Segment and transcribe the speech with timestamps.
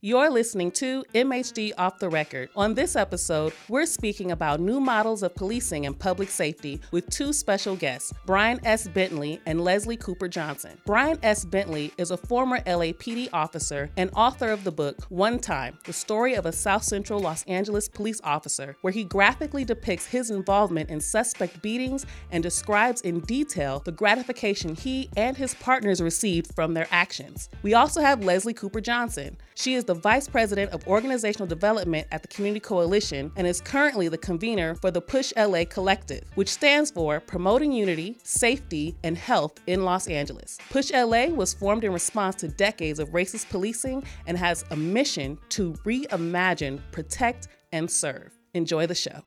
[0.00, 2.50] You're listening to MHD Off the Record.
[2.54, 7.32] On this episode, we're speaking about new models of policing and public safety with two
[7.32, 8.86] special guests, Brian S.
[8.86, 10.78] Bentley and Leslie Cooper Johnson.
[10.86, 11.44] Brian S.
[11.44, 16.34] Bentley is a former LAPD officer and author of the book One Time The Story
[16.34, 21.00] of a South Central Los Angeles Police Officer, where he graphically depicts his involvement in
[21.00, 26.86] suspect beatings and describes in detail the gratification he and his partners received from their
[26.92, 27.48] actions.
[27.64, 29.36] We also have Leslie Cooper Johnson.
[29.56, 34.08] She is the Vice President of Organizational Development at the Community Coalition and is currently
[34.08, 39.58] the convener for the Push LA Collective, which stands for Promoting Unity, Safety, and Health
[39.66, 40.58] in Los Angeles.
[40.68, 45.38] Push LA was formed in response to decades of racist policing and has a mission
[45.48, 48.38] to reimagine, protect, and serve.
[48.52, 49.22] Enjoy the show.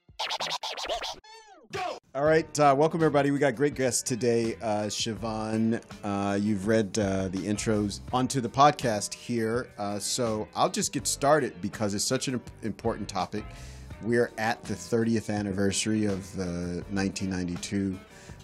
[2.14, 3.32] All right, uh, welcome everybody.
[3.32, 4.56] We got great guests today.
[4.62, 10.70] Uh, Chavonne, uh, you've read uh, the intros onto the podcast here, uh, so I'll
[10.70, 13.46] just get started because it's such an important topic.
[14.02, 17.98] We're at the 30th anniversary of the 1992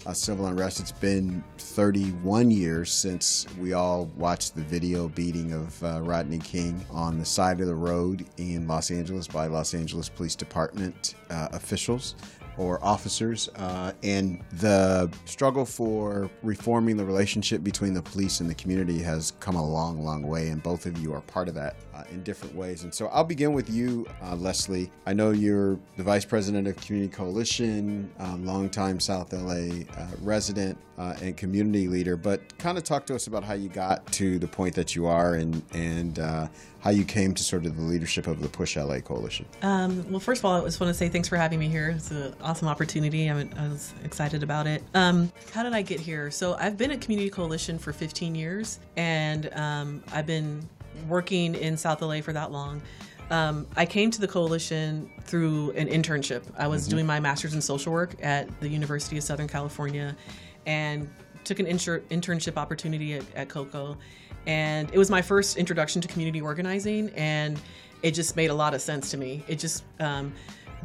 [0.05, 0.79] uh, civil unrest.
[0.79, 6.85] It's been 31 years since we all watched the video beating of uh, Rodney King
[6.89, 12.15] on the side of the road in Los Angeles by Los Angeles Police Department officials
[12.57, 18.55] or officers, uh, and the struggle for reforming the relationship between the police and the
[18.55, 21.75] community has come a long, long way, and both of you are part of that
[21.97, 22.83] uh, in different ways.
[22.83, 24.91] And so I'll begin with you, uh, Leslie.
[25.05, 30.77] I know you're the vice president of Community Coalition, um, longtime South LA uh, resident
[30.97, 34.39] uh, and community leader, but kind of talk to us about how you got to
[34.39, 36.47] the point that you are and and uh,
[36.79, 39.45] how you came to sort of the leadership of the Push LA Coalition.
[39.61, 41.89] Um, well, first of all, I just want to say thanks for having me here.
[41.89, 43.29] It's an awesome opportunity.
[43.29, 44.83] I, I was excited about it.
[44.93, 46.31] Um, how did I get here?
[46.31, 50.67] So I've been at Community Coalition for 15 years, and um, I've been
[51.07, 52.81] working in South LA for that long.
[53.29, 56.43] Um, I came to the coalition through an internship.
[56.57, 56.91] I was mm-hmm.
[56.91, 60.15] doing my master's in social work at the University of Southern California
[60.65, 61.09] and
[61.43, 63.97] took an inter- internship opportunity at, at COCO
[64.45, 67.59] and it was my first introduction to community organizing and
[68.01, 70.33] it just made a lot of sense to me it just um,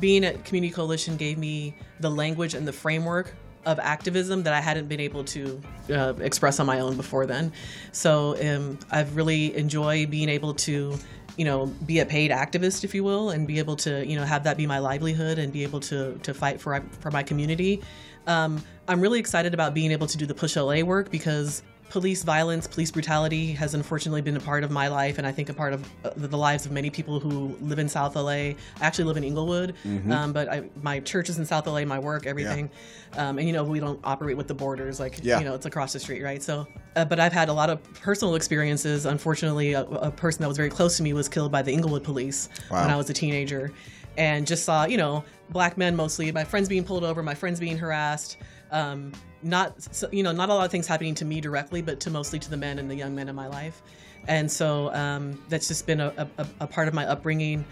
[0.00, 4.60] being at community coalition gave me the language and the framework of activism that I
[4.60, 7.52] hadn't been able to uh, express on my own before then.
[7.92, 10.98] So um, I've really enjoyed being able to,
[11.36, 14.24] you know, be a paid activist, if you will, and be able to, you know,
[14.24, 17.82] have that be my livelihood and be able to to fight for for my community.
[18.26, 21.62] Um, I'm really excited about being able to do the Push LA work because
[21.92, 25.50] police violence, police brutality has unfortunately been a part of my life, and I think
[25.50, 28.30] a part of uh, the lives of many people who live in South LA.
[28.30, 30.10] I actually live in Inglewood, mm-hmm.
[30.10, 32.70] um, but I, my church is in South LA, my work, everything.
[33.14, 33.28] Yeah.
[33.28, 35.38] Um, and you know, we don't operate with the borders, like yeah.
[35.38, 36.42] you know, it's across the street, right?
[36.42, 36.66] So,
[36.96, 39.04] uh, but I've had a lot of personal experiences.
[39.04, 42.04] Unfortunately, a, a, person that was very close to me was killed by the Inglewood
[42.04, 42.80] police wow.
[42.80, 43.70] when I was a teenager,
[44.16, 47.60] and just saw, you know, black men mostly, my friends being pulled over, my friends
[47.60, 48.38] being harassed.
[48.70, 49.12] Um,
[49.42, 52.38] not you know not a lot of things happening to me directly, but to mostly
[52.38, 53.82] to the men and the young men in my life,
[54.28, 57.64] and so um, that's just been a, a, a, part of my upbringing.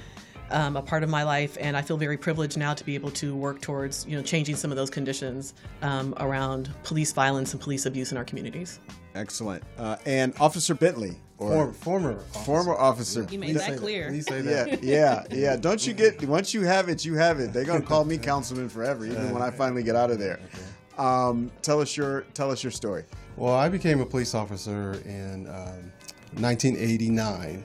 [0.52, 3.12] Um, a part of my life, and I feel very privileged now to be able
[3.12, 7.62] to work towards, you know, changing some of those conditions um, around police violence and
[7.62, 8.80] police abuse in our communities.
[9.14, 9.62] Excellent.
[9.78, 12.44] Uh, and Officer Bentley, or former officer.
[12.44, 13.26] former officer.
[13.30, 14.08] You made that clear.
[14.08, 14.82] Please say that.
[14.82, 15.56] Yeah, yeah, yeah.
[15.56, 17.52] Don't you get once you have it, you have it.
[17.52, 20.38] They're gonna call me councilman forever, even when I finally get out of there.
[20.54, 20.62] Okay.
[20.98, 23.04] Um, tell us your tell us your story.
[23.36, 25.90] Well, I became a police officer in um,
[26.36, 27.64] 1989,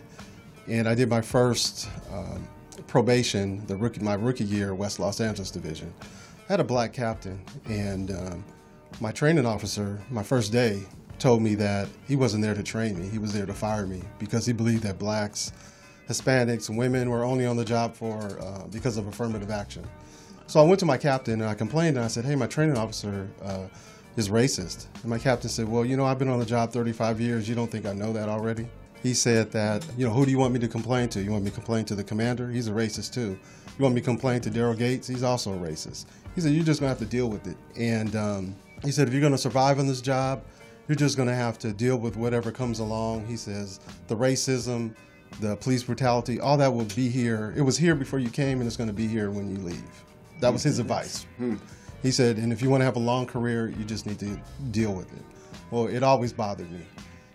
[0.68, 2.48] and I did my first um,
[2.88, 5.94] probation, the rookie, my rookie year, West Los Angeles Division.
[6.48, 8.46] I had a black captain, and um,
[9.02, 10.84] my training officer, my first day,
[11.20, 14.02] told me that he wasn't there to train me; he was there to fire me
[14.20, 15.52] because he believed that blacks,
[16.08, 19.88] Hispanics, women were only on the job for uh, because of affirmative action.
[20.48, 22.78] So I went to my captain and I complained and I said, hey, my training
[22.78, 23.66] officer uh,
[24.16, 24.88] is racist.
[25.02, 27.50] And my captain said, well, you know, I've been on the job 35 years.
[27.50, 28.68] You don't think I know that already?
[29.02, 31.22] He said that, you know, who do you want me to complain to?
[31.22, 32.50] You want me to complain to the commander?
[32.50, 33.38] He's a racist too.
[33.78, 35.08] You want me to complain to Daryl Gates?
[35.08, 36.06] He's also a racist.
[36.36, 37.58] He said, you're just to have to deal with it.
[37.78, 40.44] And um, he said, if you're to survive on this job,
[40.88, 43.26] you're just going to have to deal with whatever comes along.
[43.26, 44.96] He says, the racism,
[45.42, 47.54] the police brutality, all that will be here.
[47.56, 49.84] It was here before you came and it's going to be here when you leave.
[50.42, 51.26] That was his advice.
[51.38, 51.56] Hmm.
[52.02, 54.40] He said, and if you want to have a long career, you just need to
[54.72, 55.24] deal with it.
[55.72, 56.82] Well, it always bothered me,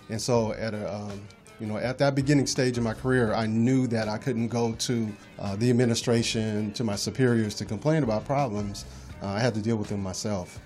[0.09, 1.21] and so at a um,
[1.59, 4.73] you know at that beginning stage of my career, I knew that I couldn't go
[4.73, 8.85] to uh, the administration, to my superiors to complain about problems.
[9.21, 10.61] Uh, I had to deal with them myself.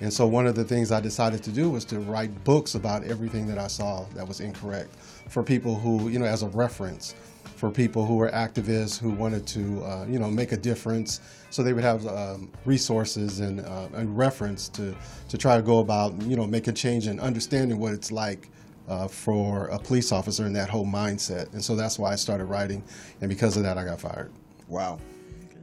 [0.00, 3.04] And so one of the things I decided to do was to write books about
[3.04, 4.94] everything that I saw that was incorrect
[5.28, 7.14] for people who, you know, as a reference
[7.56, 11.20] for people who were activists who wanted to, uh, you know, make a difference.
[11.50, 14.94] So they would have um, resources and, uh, and reference to
[15.28, 18.48] to try to go about, you know, making a change and understanding what it's like
[18.88, 21.52] uh, for a police officer and that whole mindset.
[21.52, 22.82] And so that's why I started writing,
[23.20, 24.30] and because of that, I got fired.
[24.68, 25.00] Wow.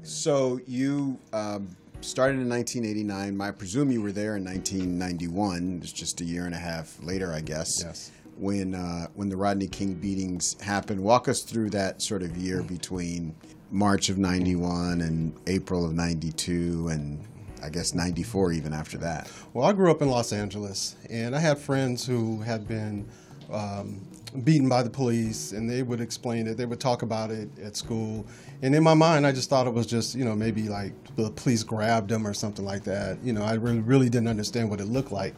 [0.04, 1.76] So you um,
[2.06, 3.42] started in 1989.
[3.42, 5.82] I presume you were there in 1991.
[5.84, 7.84] It's just a year and a half later, I guess.
[7.84, 8.12] Yes.
[8.38, 12.62] When uh, when the Rodney King beatings happened, walk us through that sort of year
[12.62, 13.34] between
[13.72, 17.26] March of '91 and April of '92, and
[17.64, 19.32] I guess '94 even after that.
[19.54, 23.08] Well, I grew up in Los Angeles, and I had friends who had been
[23.50, 24.02] um,
[24.44, 26.58] beaten by the police, and they would explain it.
[26.58, 28.26] They would talk about it at school,
[28.62, 31.32] and in my mind, I just thought it was just you know maybe like the
[31.32, 33.24] police grabbed them or something like that.
[33.24, 35.36] You know, I really really didn't understand what it looked like.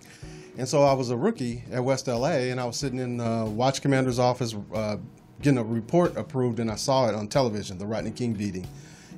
[0.57, 3.45] And so I was a rookie at West LA, and I was sitting in the
[3.45, 4.97] watch commander's office uh,
[5.41, 8.67] getting a report approved, and I saw it on television, the Rodney King beating,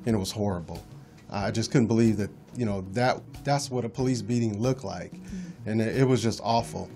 [0.06, 0.84] and it was horrible.
[1.32, 5.14] I just couldn't believe that you know that that's what a police beating looked like,
[5.66, 6.90] and it, it was just awful.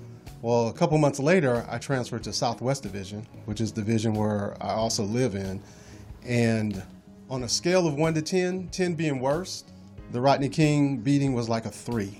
[0.44, 4.58] Well, a couple months later, I transferred to Southwest Division, which is the division where
[4.62, 5.62] I also live in,
[6.26, 6.84] and
[7.30, 9.72] on a scale of one to 10, 10 being worst,
[10.12, 12.18] the Rodney King beating was like a three.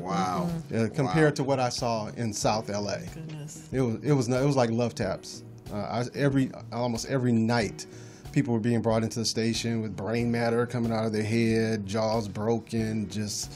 [0.00, 0.50] Wow.
[0.74, 2.96] Uh, compared to what I saw in South LA.
[3.14, 3.68] Goodness.
[3.70, 5.44] It was it was it was like love taps.
[5.72, 7.86] Uh, I, every almost every night,
[8.32, 11.86] people were being brought into the station with brain matter coming out of their head,
[11.86, 13.08] jaws broken.
[13.08, 13.52] Just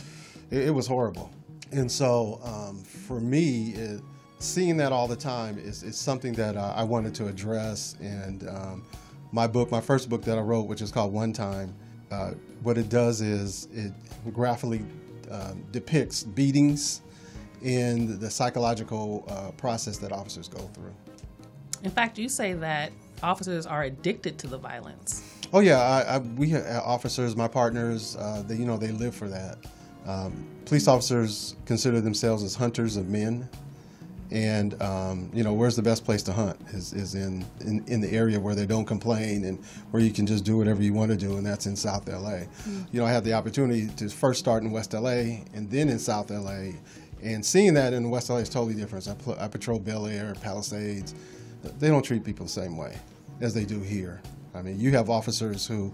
[0.53, 1.34] it, it was horrible.
[1.75, 4.01] And so um, for me, it,
[4.39, 7.97] seeing that all the time is, is something that uh, I wanted to address.
[8.01, 8.85] And um,
[9.33, 11.75] my book, my first book that I wrote, which is called One Time,
[12.13, 12.33] uh,
[12.63, 13.93] what it does is it
[14.33, 14.85] graphically
[15.33, 17.01] um, depicts beatings
[17.65, 20.95] and the psychological uh, process that officers go through.
[21.83, 25.25] In fact, you say that officers are addicted to the violence.
[25.53, 29.15] Oh yeah, I, I, we have officers, my partners, uh, they, you know, they live
[29.15, 29.59] for that.
[30.07, 33.49] Um, police officers consider themselves as hunters of men,
[34.31, 38.01] and um, you know, where's the best place to hunt is, is in, in in
[38.01, 41.11] the area where they don't complain and where you can just do whatever you want
[41.11, 42.41] to do, and that's in South LA.
[42.93, 45.99] You know, I had the opportunity to first start in West LA and then in
[45.99, 46.73] South LA,
[47.23, 49.09] and seeing that in West LA is totally different.
[49.09, 51.15] I, pl- I patrol Bel Air, Palisades.
[51.79, 52.99] They don't treat people the same way
[53.41, 54.21] as they do here.
[54.55, 55.93] I mean, you have officers who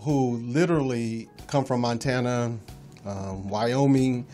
[0.00, 2.58] who literally come from Montana,
[3.06, 4.26] um, Wyoming,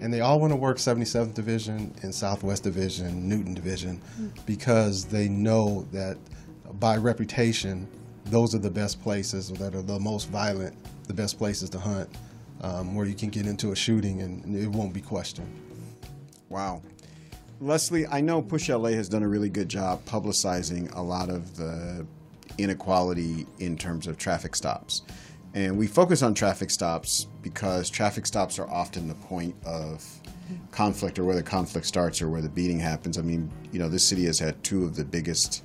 [0.00, 4.00] and they all want to work 77th Division and Southwest Division, Newton Division,
[4.46, 6.16] because they know that
[6.80, 7.86] by reputation,
[8.26, 10.76] those are the best places that are the most violent,
[11.06, 12.08] the best places to hunt,
[12.62, 15.52] um, where you can get into a shooting and it won't be questioned.
[16.48, 16.82] Wow.
[17.60, 21.56] Leslie, I know Push LA has done a really good job publicizing a lot of
[21.56, 22.04] the
[22.58, 25.02] inequality in terms of traffic stops.
[25.54, 30.04] And we focus on traffic stops because traffic stops are often the point of
[30.70, 33.18] conflict or where the conflict starts or where the beating happens.
[33.18, 35.62] I mean, you know, this city has had two of the biggest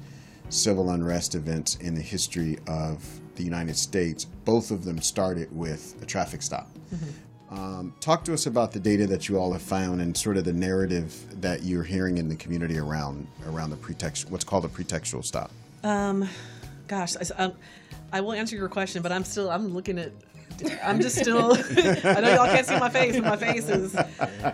[0.49, 3.05] civil unrest events in the history of
[3.35, 4.25] the United States.
[4.25, 6.69] Both of them started with a traffic stop.
[7.49, 10.43] Um, talk to us about the data that you all have found and sort of
[10.43, 14.67] the narrative that you're hearing in the community around around the pretext, what's called a
[14.67, 15.51] pretextual stop.
[16.87, 17.53] Gosh, I, um,
[18.12, 20.11] I will answer your question, but I'm still I'm looking at.
[20.83, 21.54] I'm just still.
[21.78, 23.95] I know y'all can't see my face, but my face is.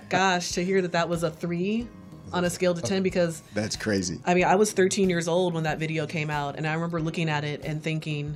[0.10, 1.88] Gosh, to hear that that was a three
[2.34, 4.20] on a scale to ten because That's crazy.
[4.26, 7.00] I mean I was 13 years old when that video came out, and I remember
[7.00, 8.36] looking at it and thinking,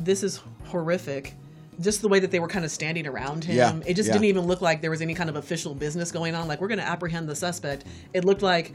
[0.00, 1.34] this is horrific.
[1.78, 4.14] Just the way that they were kind of standing around him, Yeah, it just yeah.
[4.14, 6.48] didn't even look like there was any kind of official business going on.
[6.48, 7.84] Like we're going to apprehend the suspect.
[8.14, 8.72] It looked like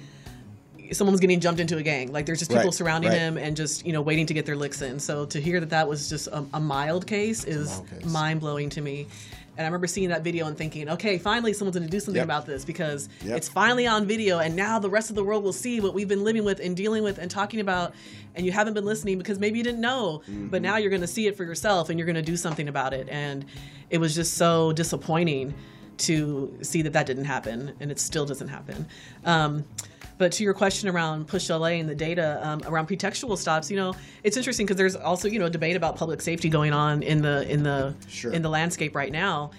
[0.91, 2.11] someone was getting jumped into a gang.
[2.11, 3.19] Like there's just people Right, surrounding right.
[3.19, 4.99] him and just you know waiting to get their licks in.
[4.99, 8.81] So to hear that that was just a, a mild case is mind blowing to
[8.81, 9.07] me.
[9.57, 12.15] And I remember seeing that video and thinking, okay, finally someone's going to do something
[12.19, 12.23] Yep.
[12.25, 13.37] about this because Yep.
[13.37, 16.07] it's finally on video, and now the rest of the world will see what we've
[16.07, 17.93] been living with and dealing with and talking about.
[18.33, 21.07] And you haven't been listening because maybe you didn't know, but now you're going to
[21.07, 23.09] see it for yourself and you're going to do something about it.
[23.09, 23.43] And
[23.89, 25.53] it was just so disappointing
[25.97, 28.87] to see that that didn't happen, and it still doesn't happen.
[29.25, 29.65] Um,
[30.21, 33.75] but to your question around push LA and the data um, around pretextual stops, you
[33.75, 37.01] know, it's interesting because there's also you know a debate about public safety going on
[37.01, 38.31] in the in the Sure.
[38.31, 39.49] in the landscape right now.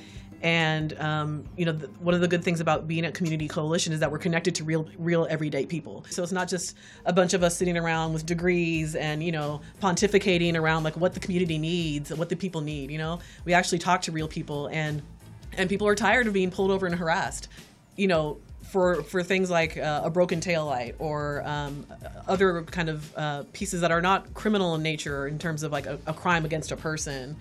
[0.40, 3.92] And um, you know, the, one of the good things about being at Community Coalition
[3.92, 6.04] is that we're connected to real, real everyday people.
[6.10, 6.76] So it's not just
[7.06, 11.12] a bunch of us sitting around with degrees and you know pontificating around like what
[11.12, 12.92] the community needs, and what the people need.
[12.92, 15.02] You know, we actually talk to real people, and
[15.54, 17.48] and people are tired of being pulled over and harassed.
[17.96, 21.86] You know, for for things like uh, a broken taillight or um,
[22.26, 25.86] other kind of uh, pieces that are not criminal in nature in terms of like
[25.86, 27.36] a, a crime against a person.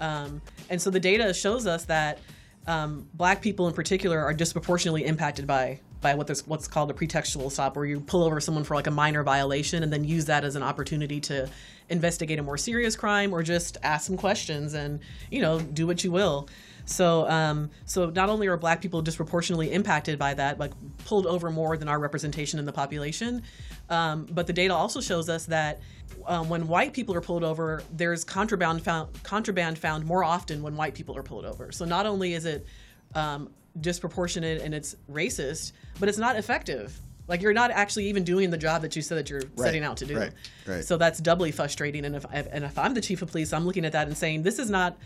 [0.00, 2.18] Um, and so the data shows us that
[2.66, 7.50] um, black people in particular are disproportionately impacted by by what what's called a pretextual
[7.50, 10.44] stop, where you pull over someone for like a minor violation and then use that
[10.44, 11.48] as an opportunity to
[11.88, 15.00] investigate a more serious crime or just ask some questions and
[15.30, 16.48] you know do what you will.
[16.86, 20.72] So, um, so not only are Black people disproportionately impacted by that, like
[21.04, 23.42] pulled over more than our representation in the population,
[23.88, 25.80] um, but the data also shows us that
[26.26, 30.76] um, when white people are pulled over, there's contraband found contraband found more often when
[30.76, 31.72] white people are pulled over.
[31.72, 32.66] So not only is it
[33.14, 33.50] um,
[33.80, 36.98] disproportionate and it's racist, but it's not effective.
[37.26, 39.82] Like you're not actually even doing the job that you said that you're Right, setting
[39.82, 40.18] out to do.
[40.18, 40.32] right,
[40.66, 40.84] right.
[40.84, 42.04] So that's doubly frustrating.
[42.04, 44.42] And if and if I'm the chief of police, I'm looking at that and saying
[44.42, 44.98] this is not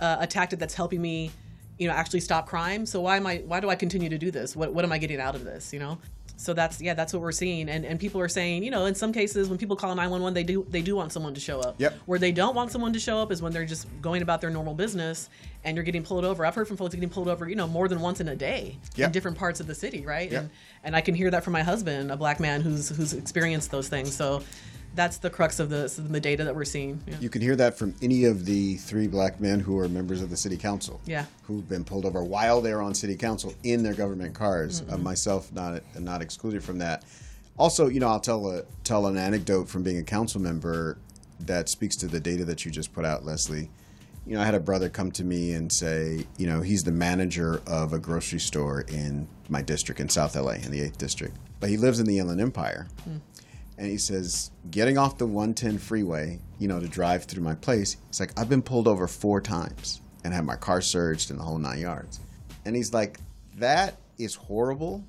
[0.00, 1.30] uh, a tactic that's helping me,
[1.78, 2.86] you know, actually stop crime.
[2.86, 3.38] So why am I?
[3.46, 4.54] Why do I continue to do this?
[4.56, 5.72] What what am I getting out of this?
[5.72, 5.98] You know.
[6.40, 8.94] So that's yeah, that's what we're seeing, and and people are saying, you know, in
[8.94, 11.74] some cases when people call 911, they do they do want someone to show up.
[11.78, 11.94] Yep.
[12.06, 14.50] Where they don't want someone to show up is when they're just going about their
[14.50, 15.30] normal business,
[15.64, 16.46] and you're getting pulled over.
[16.46, 18.76] I've heard from folks getting pulled over, you know, more than once in a day
[18.94, 19.06] Yep.
[19.06, 20.30] in different parts of the city, right?
[20.30, 20.42] Yep.
[20.42, 20.50] And
[20.84, 23.88] and I can hear that from my husband, a black man who's who's experienced those
[23.88, 24.14] things.
[24.14, 24.44] So
[24.94, 27.00] that's the crux of the the data that we're seeing.
[27.06, 27.16] Yeah.
[27.20, 30.30] You can hear that from any of the three black men who are members of
[30.30, 31.00] the city council.
[31.06, 31.26] Yeah.
[31.44, 34.82] Who've been pulled over while they're on city council in their government cars.
[34.88, 37.04] Uh, myself not not excluded from that.
[37.58, 40.98] Also, you know, I'll tell a tell an anecdote from being a council member
[41.40, 43.70] that speaks to the data that you just put out, Leslie.
[44.26, 46.92] You know, I had a brother come to me and say, you know, he's the
[46.92, 51.36] manager of a grocery store in my district in South LA in the 8th district.
[51.60, 52.88] But he lives in the Inland Empire
[53.78, 57.96] and he says, getting off the 110 freeway, you know, to drive through my place,
[58.08, 61.44] he's like, I've been pulled over four times and had my car searched and the
[61.44, 62.18] whole nine yards.
[62.64, 63.20] And he's like,
[63.56, 65.04] that is horrible.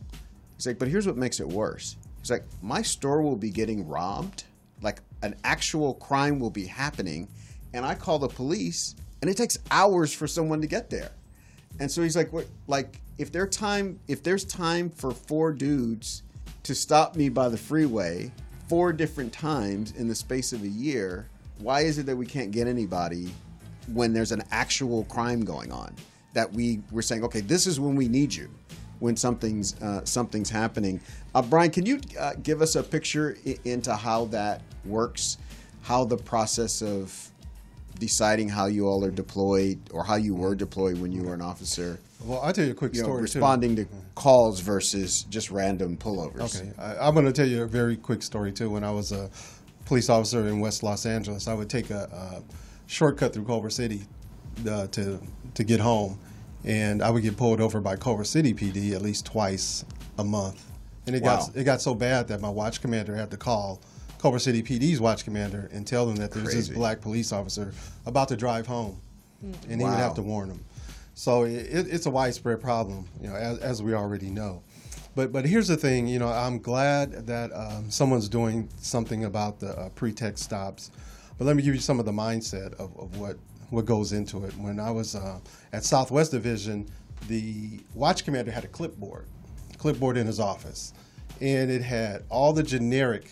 [0.55, 1.97] He's like, but here's what makes it worse.
[2.19, 4.43] He's like, my store will be getting robbed,
[4.81, 7.27] like an actual crime will be happening,
[7.73, 11.11] and I call the police, and it takes hours for someone to get there.
[11.79, 16.23] And so he's like, what, like if there time, if there's time for four dudes
[16.63, 18.31] to stop me by the freeway
[18.69, 22.51] four different times in the space of a year, why is it that we can't
[22.51, 23.31] get anybody
[23.91, 25.93] when there's an actual crime going on?
[26.33, 28.49] That we we're saying, okay, this is when we need you,
[28.99, 31.01] when something's uh, something's happening.
[31.33, 35.39] Uh, Brian, can you uh, give us a picture I- into how that works,
[35.81, 37.31] how the process of
[37.99, 41.41] deciding how you all are deployed or how you were deployed when you were an
[41.41, 41.99] officer?
[42.23, 43.19] Well, I'll tell you a quick you know, story.
[43.19, 43.23] too.
[43.23, 46.59] responding to calls versus just random pullovers.
[46.61, 48.69] Okay, I, I'm going to tell you a very quick story too.
[48.69, 49.29] When I was a
[49.85, 52.41] police officer in West Los Angeles, I would take a, a
[52.87, 54.01] shortcut through Culver City
[54.69, 55.19] uh, to
[55.53, 56.19] to get home,
[56.63, 59.85] and I would get pulled over by Culver City PD at least twice
[60.17, 60.61] a month,
[61.07, 61.37] and it Wow.
[61.37, 63.81] got it got so bad that my watch commander had to call.
[64.19, 67.73] Culver City PD's watch commander and tell them that there's this black police officer
[68.05, 68.99] about to drive home,
[69.41, 70.63] and he would have to warn them.
[71.15, 74.61] So it, it's a widespread problem, you know, as, as we already know.
[75.15, 79.59] But but here's the thing, you know, I'm glad that um, someone's doing something about
[79.59, 80.91] the uh, pretext stops.
[81.37, 83.37] But let me give you some of the mindset of, of what
[83.69, 84.55] what goes into it.
[84.57, 85.39] When I was uh,
[85.73, 86.89] at Southwest Division,
[87.27, 89.27] the watch commander had a clipboard,
[89.77, 90.93] clipboard in his office,
[91.41, 93.31] and it had all the generic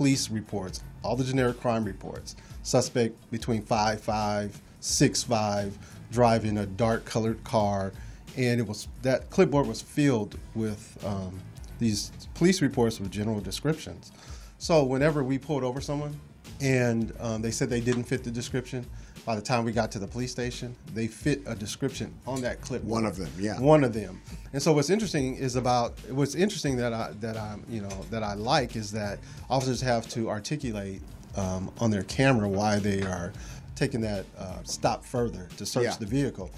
[0.00, 2.34] police reports, all the generic crime reports.
[2.62, 5.76] Suspect between five five, six five,
[6.10, 7.92] driving a dark colored car,
[8.34, 11.38] and it was that clipboard was filled with um,
[11.78, 14.10] these police reports with general descriptions.
[14.56, 16.18] So whenever we pulled over someone,
[16.62, 18.86] and um, they said they didn't fit the description,
[19.24, 22.60] by the time we got to the police station, they fit a description on that
[22.60, 22.82] clip.
[22.84, 23.60] One of them, yeah.
[23.60, 24.20] One of them.
[24.52, 28.22] And so what's interesting is about what's interesting that I that I'm you know that
[28.22, 31.02] I like is that officers have to articulate
[31.36, 33.32] um, on their camera why they are
[33.76, 35.96] taking that uh, stop further to search Yeah.
[35.98, 36.50] the vehicle,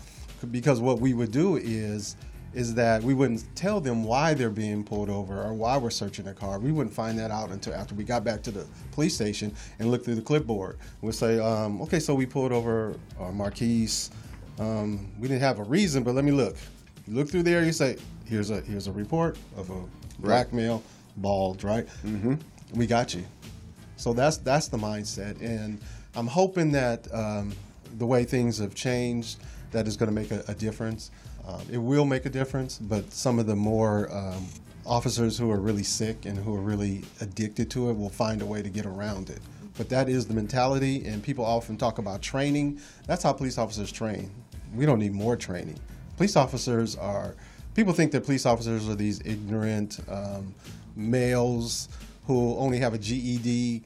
[0.50, 2.16] because what we would do is
[2.54, 6.24] is that we wouldn't tell them why they're being pulled over or why we're searching
[6.24, 6.58] the car.
[6.58, 9.90] We wouldn't find that out until after we got back to the police station and
[9.90, 10.78] looked through the clipboard.
[11.00, 14.10] We'd say, um, okay, so we pulled over uh, Marqueece.
[14.58, 16.56] Um, we didn't have a reason, but let me look.
[17.06, 19.82] You look through there, you say, here's a here's a report of a
[20.18, 20.82] black male,
[21.16, 21.86] bald, right?
[22.04, 22.34] Mm-hmm.
[22.74, 23.24] We got you.
[23.96, 25.80] So that's that's the mindset, and
[26.14, 27.52] I'm hoping that um,
[27.98, 29.38] the way things have changed,
[29.70, 31.10] that is going to make a, a difference.
[31.46, 34.46] Um, it will make a difference, but some of the more um,
[34.86, 38.46] officers who are really sick and who are really addicted to it will find a
[38.46, 39.40] way to get around it.
[39.76, 42.80] But that is the mentality, and people often talk about training.
[43.06, 44.30] That's how police officers train.
[44.74, 45.78] We don't need more training.
[46.16, 47.34] Police officers are
[47.74, 50.54] people think that police officers are these ignorant um,
[50.94, 51.88] males
[52.26, 53.82] who only have a GED,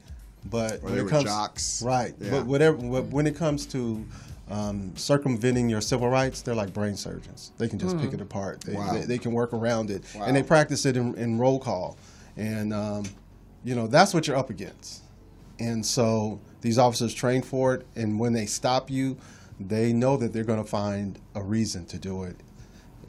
[0.51, 1.81] but Or they were jocks.
[1.83, 2.13] right?
[2.19, 2.31] Yeah.
[2.31, 4.05] But whatever, but when it comes to
[4.49, 7.51] um, circumventing your civil rights, they're like brain surgeons.
[7.57, 8.61] They can just pick it apart.
[8.61, 8.93] They, Wow.
[8.93, 10.25] they, they can work around it, Wow.
[10.25, 11.97] and they practice it in, in roll call,
[12.37, 13.03] and um,
[13.63, 15.03] you know that's what you're up against.
[15.59, 19.17] And so these officers train for it, and when they stop you,
[19.59, 22.35] they know that they're going to find a reason to do it.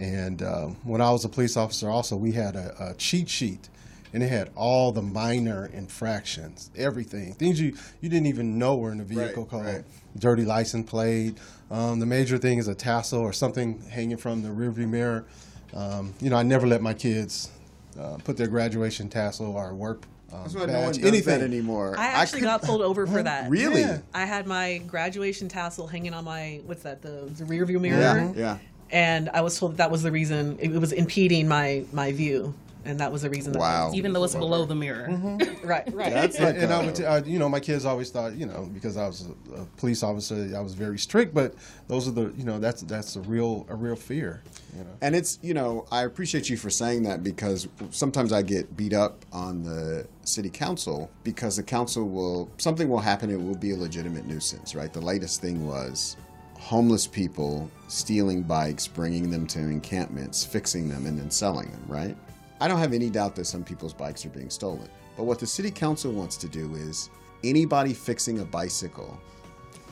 [0.00, 3.68] And um, when I was a police officer, also we had a, a cheat sheet,
[4.12, 8.92] and it had all the minor infractions, everything, things you you didn't even know were
[8.92, 9.64] in the vehicle Right, code.
[9.66, 9.84] right.
[10.18, 11.36] Dirty license plate.
[11.70, 15.26] Um, the major thing is a tassel or something hanging from the rearview mirror.
[15.74, 17.50] Um, you know, I never let my kids
[17.98, 21.38] uh, put their graduation tassel or work um, That's why badge, no one does anything
[21.40, 21.94] that anymore.
[21.98, 23.48] I actually could- got pulled over for that.
[23.50, 23.80] Really?
[23.82, 23.98] Yeah.
[24.14, 27.98] I had my graduation tassel hanging on my what's that the, the rear view mirror.
[28.00, 28.58] Yeah, yeah.
[28.90, 32.12] And I was told that, that was the reason it, it was impeding my my
[32.12, 32.54] view,
[32.88, 33.52] and that was the reason.
[33.52, 33.92] That Wow.
[33.94, 35.08] Even though it's below the mirror.
[35.62, 36.12] right, right.
[36.12, 38.46] That's like and I a- would, t- uh, you know, my kids always thought, you
[38.46, 41.34] know, because I was a, a police officer, I was very strict.
[41.34, 41.54] But
[41.86, 44.42] those are the, you know, that's that's a real a real fear.
[44.76, 48.40] You know, And it's, you know, I appreciate you for saying that because sometimes I
[48.42, 53.40] get beat up on the city council because the council will, something will happen, it
[53.40, 54.92] will be a legitimate nuisance, right?
[54.92, 56.16] The latest thing was
[56.58, 62.16] homeless people stealing bikes, bringing them to encampments, fixing them, and then selling them, right?
[62.60, 64.88] I don't have any doubt that some people's bikes are being stolen.
[65.16, 67.10] But what the city council wants to do is
[67.44, 69.18] anybody fixing a bicycle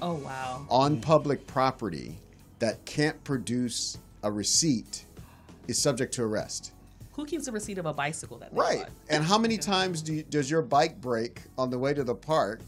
[0.03, 0.67] Oh wow.
[0.69, 2.19] on public property
[2.59, 5.05] that can't produce a receipt
[5.69, 6.73] is subject to arrest.
[7.13, 8.79] Who keeps a receipt of a bicycle that they Right.
[8.81, 8.91] bought?
[9.09, 12.15] And how many times do you, does your bike break on the way to the
[12.15, 12.61] park?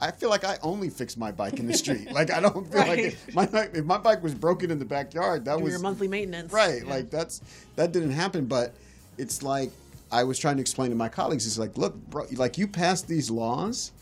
[0.00, 2.10] I feel like I only fix my bike in the street.
[2.12, 4.84] like I don't feel like it, my bike- if my bike was broken in the
[4.84, 6.52] backyard, that Do was your monthly maintenance.
[6.52, 6.86] right.
[6.86, 7.40] Like that's
[7.74, 8.46] that didn't happen.
[8.46, 8.74] But
[9.18, 9.70] it's like
[10.10, 11.46] I was trying to explain to my colleagues.
[11.46, 13.92] It's like, look, bro, like you passed these laws,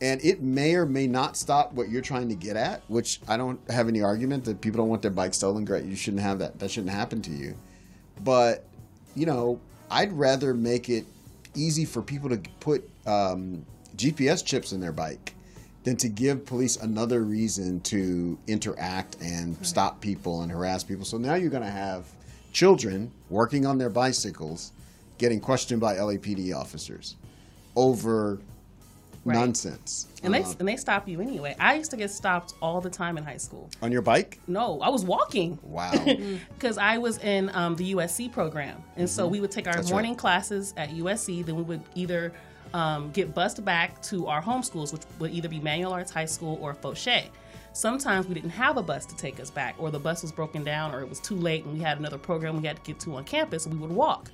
[0.00, 2.82] and it may or may not stop what you're trying to get at.
[2.88, 5.64] Which I don't have any argument that people don't want their bike stolen.
[5.64, 6.58] Great, you shouldn't have that.
[6.58, 7.54] That shouldn't happen to you.
[8.22, 8.64] But
[9.14, 11.06] you know, I'd rather make it
[11.54, 13.64] easy for people to put um,
[13.96, 15.34] GPS chips in their bike
[15.84, 21.04] than to give police another reason to interact and stop people and harass people.
[21.04, 22.04] So now you're going to have
[22.52, 24.72] children working on their bicycles
[25.18, 27.16] getting questioned by LAPD officers
[27.76, 28.40] over
[29.22, 29.34] Right.
[29.34, 30.06] nonsense.
[30.22, 31.54] And they Uh, and they stop you anyway.
[31.60, 33.68] I used to get stopped all the time in high school.
[33.82, 34.40] on your bike?
[34.46, 35.58] No, I was walking.
[35.62, 35.92] Wow.
[36.54, 39.90] because I was in um, the USC program, and so we would take our That's
[39.90, 40.18] morning right.
[40.18, 41.42] classes at USC.
[41.44, 42.32] Then we would either
[42.72, 46.24] um, get bused back to our home schools, which would either be Manual Arts High
[46.24, 47.24] School or Foshay.
[47.72, 50.64] Sometimes we didn't have a bus to take us back, or the bus was broken
[50.64, 53.00] down, or it was too late, and we had another program we had to get
[53.00, 53.66] to on campus.
[53.66, 54.30] We would walk.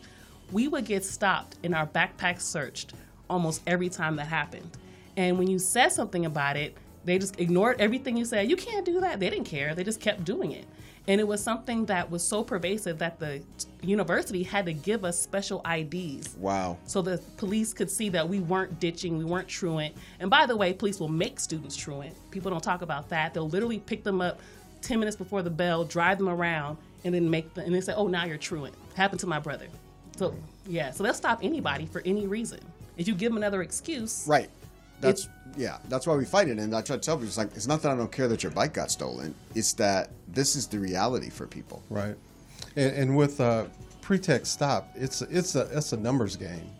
[0.52, 2.94] We would get stopped and our backpacks searched
[3.28, 4.76] almost every time that happened.
[5.16, 8.50] And when you said something about it, they just ignored everything you said.
[8.50, 9.20] You can't do that.
[9.20, 9.74] They didn't care.
[9.74, 10.66] They just kept doing it.
[11.08, 13.40] And it was something that was so pervasive that the
[13.82, 16.76] university had to give us special IDs wow.
[16.86, 19.94] so the police could see that we weren't ditching, we weren't truant.
[20.18, 22.14] And by the way, police will make students truant.
[22.32, 23.34] People don't talk about that.
[23.34, 24.40] They'll literally pick them up
[24.82, 27.94] 10 minutes before the bell, drive them around, and then make them, and they say,
[27.94, 28.74] oh, now you're truant.
[28.94, 29.68] Happened to my brother.
[30.16, 30.34] So,
[30.66, 32.60] yeah, so they'll stop anybody for any reason.
[32.96, 34.48] If you give them another excuse, Right.
[35.00, 35.78] That's yeah.
[35.88, 37.82] That's why we fight it, and I try to tell people it's like it's not
[37.82, 39.34] that I don't care that your bike got stolen.
[39.54, 41.82] It's that this is the reality for people.
[41.90, 42.16] right?
[42.76, 43.66] And, and with uh,
[44.00, 46.70] pretext stop, it's it's a it's a numbers game.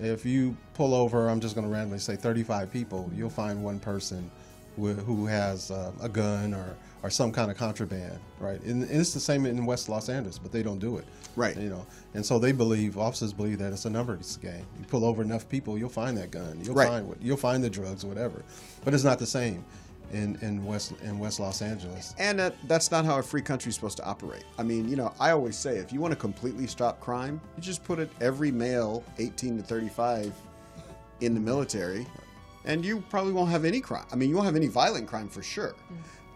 [0.00, 3.78] If you pull over, I'm just going to randomly say 35 people, you'll find one
[3.78, 4.28] person
[4.76, 8.60] with, who has uh, a gun or, or some kind of contraband, right?
[8.62, 11.04] And, and it's the same in West Los Angeles, but they don't do it,
[11.36, 11.56] Right.
[11.56, 14.64] You know, and so they believe officers believe that it's a numbers game.
[14.78, 16.88] You pull over enough people, you'll find that gun, you'll Right.
[16.88, 18.42] find what you'll find the drugs, whatever.
[18.84, 19.64] But it's not the same
[20.12, 22.14] in in West in West Los Angeles.
[22.18, 24.44] And that, that's not how a free country is supposed to operate.
[24.58, 27.62] I mean, you know, I always say if you want to completely stop crime, you
[27.62, 30.32] just put it every male 18 to 35
[31.20, 32.06] in the military,
[32.64, 34.06] and you probably won't have any crime.
[34.12, 35.74] I mean, you won't have any violent crime for sure.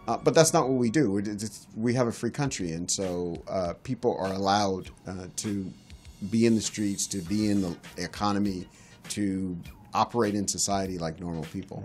[0.06, 1.18] Uh, but that's not what we do.
[1.18, 5.70] It- it's- we have a free country, and so uh, people are allowed uh, to
[6.30, 8.66] be in the streets, to be in the economy,
[9.10, 9.56] to
[9.94, 11.82] operate in society like normal people.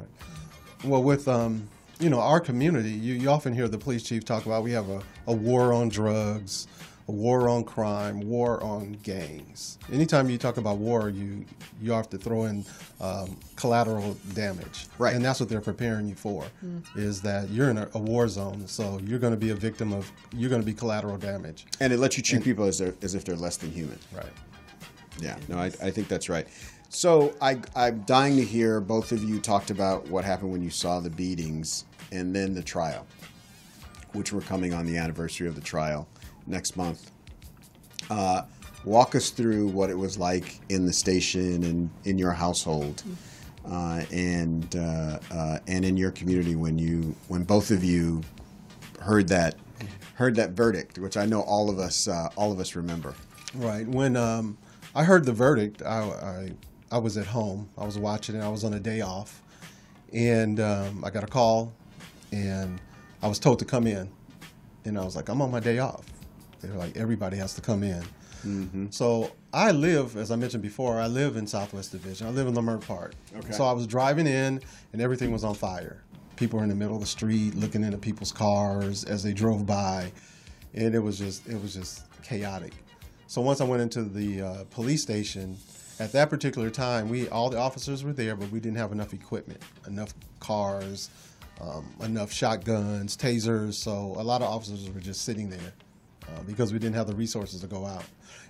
[0.86, 1.67] Well, with um,
[1.99, 4.89] you know our community, you, you often hear the police chief talk about we have
[4.89, 6.67] a, a war on drugs,
[7.08, 9.78] a war on crime, war on gangs.
[9.92, 11.46] Anytime you talk about war, you
[11.82, 12.66] you have to throw in
[13.02, 15.13] um, collateral damage, Right.
[15.16, 16.46] And that's what they're preparing you for,
[16.96, 19.92] is that you're in a, a war zone, so you're going to be a victim
[19.92, 22.94] of you're going to be collateral damage, And it lets you treat people as, they're,
[23.02, 24.00] as if they're less than human.
[24.16, 24.26] right?
[25.20, 26.48] Yeah, no, I, I think that's right.
[26.89, 30.70] So I, I'm dying to hear both of you talked about what happened when you
[30.70, 33.06] saw the beatings and then the trial,
[34.13, 36.08] which we're coming on the anniversary of the trial
[36.47, 37.12] next month.
[38.10, 38.43] Uh,
[38.86, 43.03] walk us through what it was like in the station and in your household,
[43.69, 48.21] uh, and uh, uh, and in your community when you when both of you
[48.99, 49.56] heard that
[50.15, 53.13] heard that verdict, which I know all of us uh, all of us remember.
[53.56, 53.88] Right.
[53.88, 54.58] When um,
[54.95, 56.51] I heard the verdict, I, I
[56.91, 57.69] I was at home.
[57.77, 58.41] I was watching.
[58.41, 59.41] I was on a day off,
[60.13, 61.73] and um, I got a call,
[62.32, 62.79] and
[63.21, 64.10] I was told to come in,
[64.86, 66.06] and I was like, I'm on my day off.
[66.63, 68.04] They were like, everybody has to come in.
[68.91, 72.28] So I live, as I mentioned before, I live in Southwest Division.
[72.28, 73.13] I live in Leimert Park.
[73.38, 73.52] Okay.
[73.52, 74.60] So I was driving in,
[74.91, 76.04] and everything was on fire.
[76.36, 79.65] People were in the middle of the street looking into people's cars as they drove
[79.65, 80.12] by,
[80.73, 82.73] and it was just it was just chaotic.
[83.28, 85.56] So once I went into the uh, police station,
[85.99, 89.13] at that particular time, we all the officers were there, but we didn't have enough
[89.13, 91.10] equipment, enough cars,
[91.62, 93.76] um, enough shotguns, tasers.
[93.76, 95.73] So a lot of officers were just sitting there
[96.34, 98.06] uh, because we didn't have the resources to go out.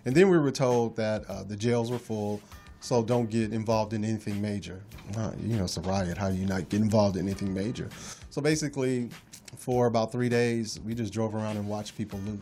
[0.06, 2.42] And then we were told that uh, the jails were full,
[2.80, 4.82] so don't get involved in anything major.
[5.18, 6.18] Uh, you know, it's a riot.
[6.18, 7.90] How do you not get involved in anything major?
[8.30, 9.10] So basically,
[9.58, 12.42] for about three days, we just drove around and watched people loot.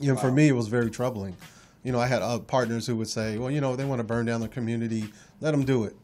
[0.00, 1.36] You know, for me, it was very troubling.
[1.84, 4.04] You know, I had uh, partners who would say, "Well, you know, they want to
[4.04, 5.04] burn down the community.
[5.40, 5.94] Let them do it."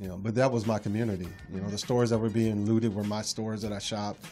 [0.00, 1.28] You know, but that was my community.
[1.52, 4.26] You know, the stores that were being looted were my stores that I shopped.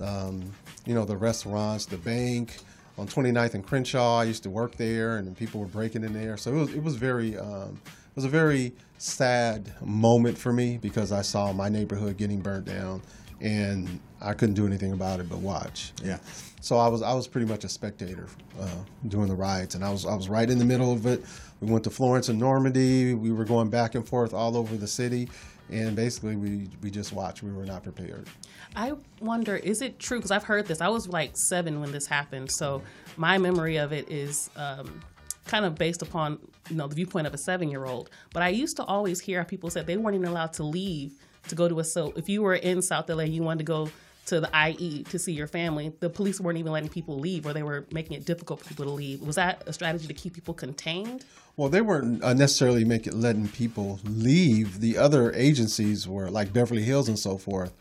[0.00, 0.52] Um,
[0.86, 2.56] you know, the restaurants, the bank
[2.98, 4.18] on 29th and Crenshaw.
[4.18, 6.36] I used to work there, and people were breaking in there.
[6.36, 10.78] So it was it was very um, it was a very sad moment for me
[10.78, 13.02] because I saw my neighborhood getting burnt down,
[13.40, 15.92] and I couldn't do anything about it but watch.
[16.04, 16.18] Yeah.
[16.60, 18.26] So I was I was pretty much a spectator
[18.60, 18.68] uh,
[19.08, 21.24] during the riots, and I was I was right in the middle of it.
[21.60, 23.14] We went to Florence and Normandy.
[23.14, 25.28] We were going back and forth all over the city,
[25.70, 27.42] and basically we we just watched.
[27.42, 28.26] We were not prepared.
[28.76, 30.18] I wonder, is it true?
[30.18, 30.80] Because I've heard this.
[30.80, 32.82] I was like seven when this happened, so
[33.16, 35.00] my memory of it is um,
[35.46, 38.10] kind of based upon you know the viewpoint of a seven-year-old.
[38.32, 41.12] But I used to always hear people said they weren't even allowed to leave
[41.48, 42.12] to go to a so.
[42.16, 43.88] If you were in South LA, you wanted to go
[44.26, 45.92] to the IE to see your family.
[46.00, 48.84] The police weren't even letting people leave, or they were making it difficult for people
[48.84, 49.22] to leave.
[49.22, 51.24] Was that a strategy to keep people contained?
[51.56, 54.80] Well, they weren't uh, necessarily making letting people leave.
[54.80, 57.72] The other agencies were like Beverly Hills and so forth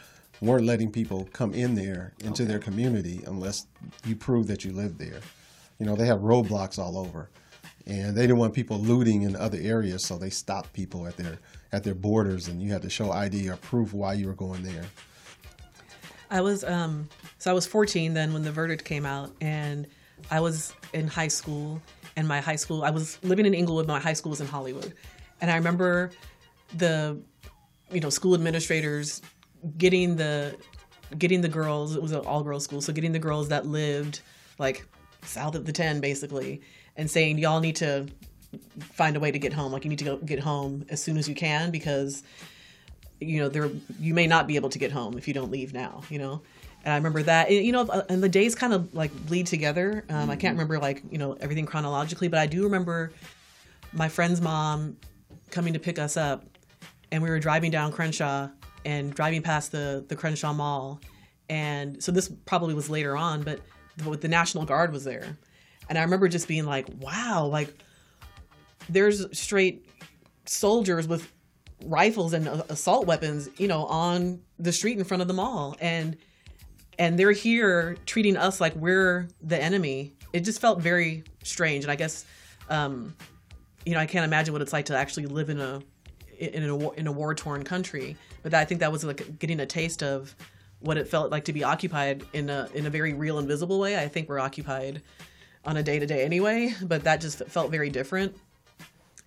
[0.41, 3.67] weren't letting people come in there into their community unless
[4.05, 5.19] you prove that you live there.
[5.79, 7.29] You know, they have roadblocks all over,
[7.85, 11.39] and they didn't want people looting in other areas, so they stopped people at their
[11.71, 14.63] at their borders, and you had to show ID or proof why you were going
[14.63, 14.85] there.
[16.29, 19.87] I was um so I was 14 then when the verdict came out and
[20.29, 21.81] I was in high school
[22.15, 24.93] and my high school I was living in Inglewood my high school was in Hollywood.
[25.41, 26.11] And I remember
[26.77, 27.19] the
[27.91, 29.21] you know school administrators
[29.77, 30.55] getting the
[31.17, 34.21] getting the girls it was an all girls school so getting the girls that lived
[34.59, 34.85] like
[35.23, 36.61] south of the 10 basically
[36.95, 38.07] and saying y'all need to
[38.79, 39.71] find a way to get home.
[39.71, 42.23] Like you need to go get home as soon as you can because
[43.19, 45.73] you know there you may not be able to get home if you don't leave
[45.73, 46.41] now you know?
[46.83, 49.47] And i remember that and, you know uh, and the days kind of like bleed
[49.47, 50.05] together.
[50.09, 53.11] Um, i can't remember like you know everything chronologically but i do remember
[53.93, 54.97] my friend's mom
[55.49, 56.45] coming to pick us up
[57.11, 58.49] and we were driving down crenshaw
[58.85, 61.01] and driving past the the crenshaw mall.
[61.49, 63.59] And so this probably was later on but
[63.97, 65.37] the, the national guard was there.
[65.89, 67.73] And i remember just being like wow like
[68.87, 69.85] there's straight
[70.45, 71.31] soldiers with
[71.85, 75.75] rifles and uh, assault weapons, you know, on the street in front of the mall,
[75.79, 76.17] and
[76.97, 80.13] and they're here treating us like we're the enemy.
[80.33, 82.25] It just felt very strange, and I guess,
[82.69, 83.15] um,
[83.85, 85.81] you know, I can't imagine what it's like to actually live in a
[86.37, 88.17] in a in a war torn country.
[88.43, 90.35] But I think that was like getting a taste of
[90.79, 93.79] what it felt like to be occupied in a in a very real and visible
[93.79, 93.97] way.
[93.97, 95.01] I think we're occupied
[95.65, 98.35] on a day to day anyway, but that just felt very different.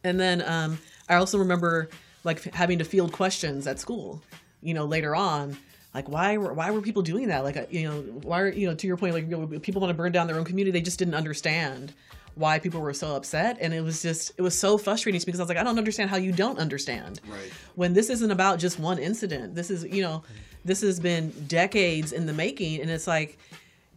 [0.05, 1.89] And then um, I also remember
[2.25, 4.23] like f- having to field questions at school,
[4.63, 5.57] you know, later on,
[5.95, 7.45] like why were why were people doing that?
[7.45, 9.81] Like uh, you know, why are you know to your point, like you know, people
[9.81, 10.71] want to burn down their own community.
[10.71, 11.93] They just didn't understand
[12.35, 15.33] why people were so upset, and it was just it was so frustrating to me
[15.33, 17.21] because I was like, I don't understand how you don't understand.
[17.29, 17.53] Right.
[17.75, 19.55] When this isn't about just one incident.
[19.55, 20.23] This is you know,
[20.65, 23.39] this has been decades in the making, and it's like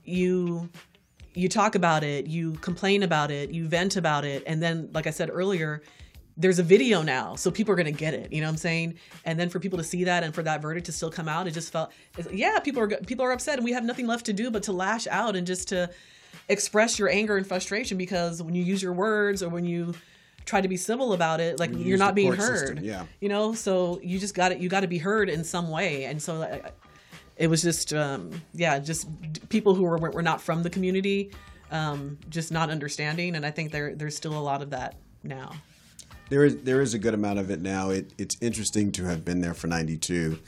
[0.03, 0.69] you
[1.33, 5.05] you talk about it, you complain about it, you vent about it, and then, like
[5.05, 5.81] I said earlier,
[6.37, 8.33] there's a video now, so people are gonna get it.
[8.33, 8.95] You know what I'm saying?
[9.23, 11.47] And then for people to see that and for that verdict to still come out,
[11.47, 11.91] it just felt,
[12.31, 14.73] yeah, people are people are upset, and we have nothing left to do but to
[14.73, 15.89] lash out and just to
[16.49, 19.93] express your anger and frustration because when you use your words or when you
[20.45, 23.53] try to be civil about it like you're not being heard system, yeah you know
[23.53, 26.43] so you just got it you got to be heard in some way and so
[26.43, 26.69] uh,
[27.35, 29.07] it was just um, yeah just
[29.49, 31.31] people who were, were not from the community
[31.71, 35.51] um, just not understanding and i think there there's still a lot of that now
[36.29, 37.89] there is there is a good amount of it now.
[37.89, 40.39] It, it's interesting to have been there for 92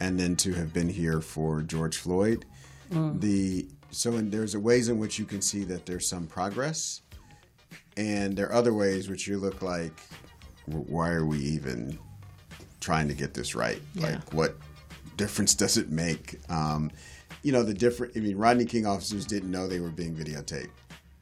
[0.00, 2.44] and then to have been here for george floyd.
[2.90, 3.20] Mm.
[3.20, 7.00] the so in, there's ways in which you can see that there's some progress
[7.96, 9.98] and there are other ways which you look like
[10.66, 11.98] why are we even
[12.80, 13.80] trying to get this right?
[13.94, 14.06] Yeah.
[14.06, 14.56] like what
[15.16, 16.38] difference does it make?
[16.48, 16.92] Um,
[17.46, 20.70] you know the different i mean rodney king officers didn't know they were being videotaped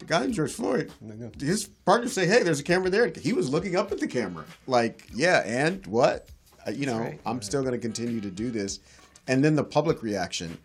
[0.07, 0.93] the guy in george floyd
[1.40, 3.11] his partner say hey there's a camera there.
[3.21, 4.45] He was looking up at the camera.
[4.67, 6.29] Like yeah and what?
[6.67, 7.21] Uh, you know right.
[7.27, 7.45] i'm right.
[7.45, 8.81] still going to continue to do this.
[9.27, 10.59] And then the public reaction.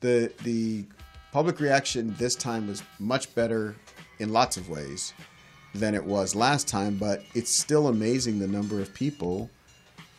[0.00, 0.84] The the
[1.32, 3.76] public reaction this time was much better
[4.18, 5.14] in lots of ways
[5.74, 9.50] than it was last time, but it's still amazing the number of people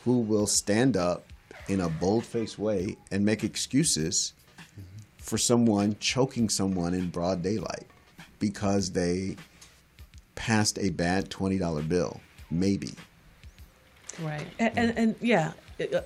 [0.03, 1.25] who will stand up
[1.67, 4.33] in a bold faced way and make excuses
[5.17, 7.87] for someone choking someone in broad daylight
[8.39, 9.35] because they
[10.35, 12.19] passed a bad $20 bill,
[12.51, 12.93] maybe.
[14.21, 14.47] Right.
[14.59, 15.51] And, and, and, yeah,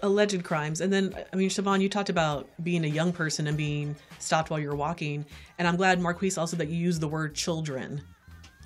[0.01, 0.81] alleged crimes.
[0.81, 4.49] And then, I mean, Chavonne, you talked about being a young person and being stopped
[4.49, 5.25] while you're walking.
[5.59, 8.01] And I'm glad, Marqueece, also that you used the word children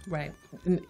[0.07, 0.31] Right.
[0.65, 0.81] And,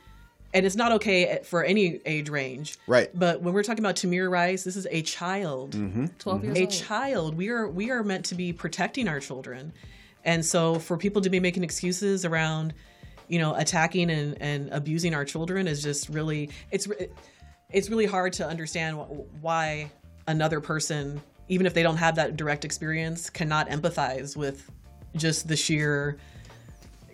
[0.54, 2.78] and it's not okay for any age range.
[2.88, 3.10] Right.
[3.18, 5.72] But when we're talking about Tamir Rice, this is a child.
[5.72, 6.06] Mm-hmm.
[6.20, 6.46] 12 mm-hmm.
[6.48, 6.70] years a old.
[6.70, 7.36] A child.
[7.36, 9.74] We are we are meant to be protecting our children.
[10.26, 12.74] And so for people to be making excuses around,
[13.28, 16.88] you know, attacking and, and abusing our children is just really it's
[17.72, 18.98] it's really hard to understand
[19.42, 19.92] why
[20.28, 24.72] another person even if they don't have that direct experience cannot empathize with
[25.16, 26.18] just the sheer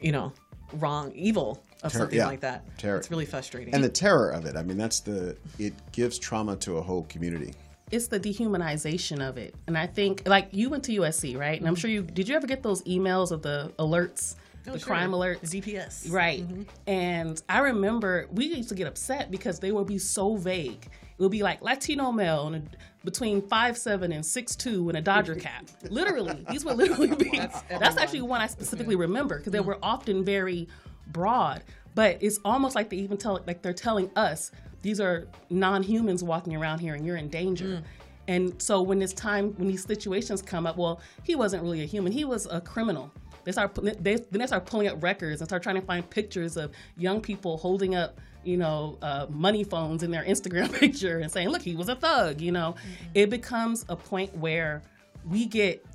[0.02, 0.32] you know
[0.74, 2.28] wrong evil of something yeah.
[2.28, 2.78] like that.
[2.78, 2.97] Terror.
[2.97, 3.74] It's really frustrating.
[3.74, 4.56] And the terror of it.
[4.56, 7.54] I mean, that's the it gives trauma to a whole community.
[7.91, 9.54] It's the dehumanization of it.
[9.67, 11.60] And I think like you went to USC, right?
[11.60, 14.36] And I'm sure you did you ever get those emails of the alerts?
[14.67, 14.88] Oh, the sure.
[14.88, 16.47] crime alerts, DPS, right?
[16.47, 16.62] Mm-hmm.
[16.88, 20.86] And I remember we used to get upset because they would be so vague.
[20.86, 22.62] It would be like Latino male
[23.04, 25.65] between five seven and six two in a Dodger cap.
[25.89, 27.32] literally, these would literally be.
[27.38, 30.67] That's, that's actually one I specifically remember because they were often very
[31.08, 31.63] broad,
[31.95, 34.51] but it's almost like they even tell like they're telling us
[34.82, 37.65] these are non-humans walking around here and you're in danger.
[37.65, 37.84] Mm.
[38.28, 41.86] And so when this time when these situations come up, well, he wasn't really a
[41.86, 43.12] human; he was a criminal.
[43.44, 46.56] They start they then they start pulling up records and start trying to find pictures
[46.56, 51.32] of young people holding up you know uh, money phones in their Instagram picture and
[51.32, 53.10] saying, "Look, he was a thug." You know, mm-hmm.
[53.15, 54.84] it becomes a point where
[55.28, 55.86] we get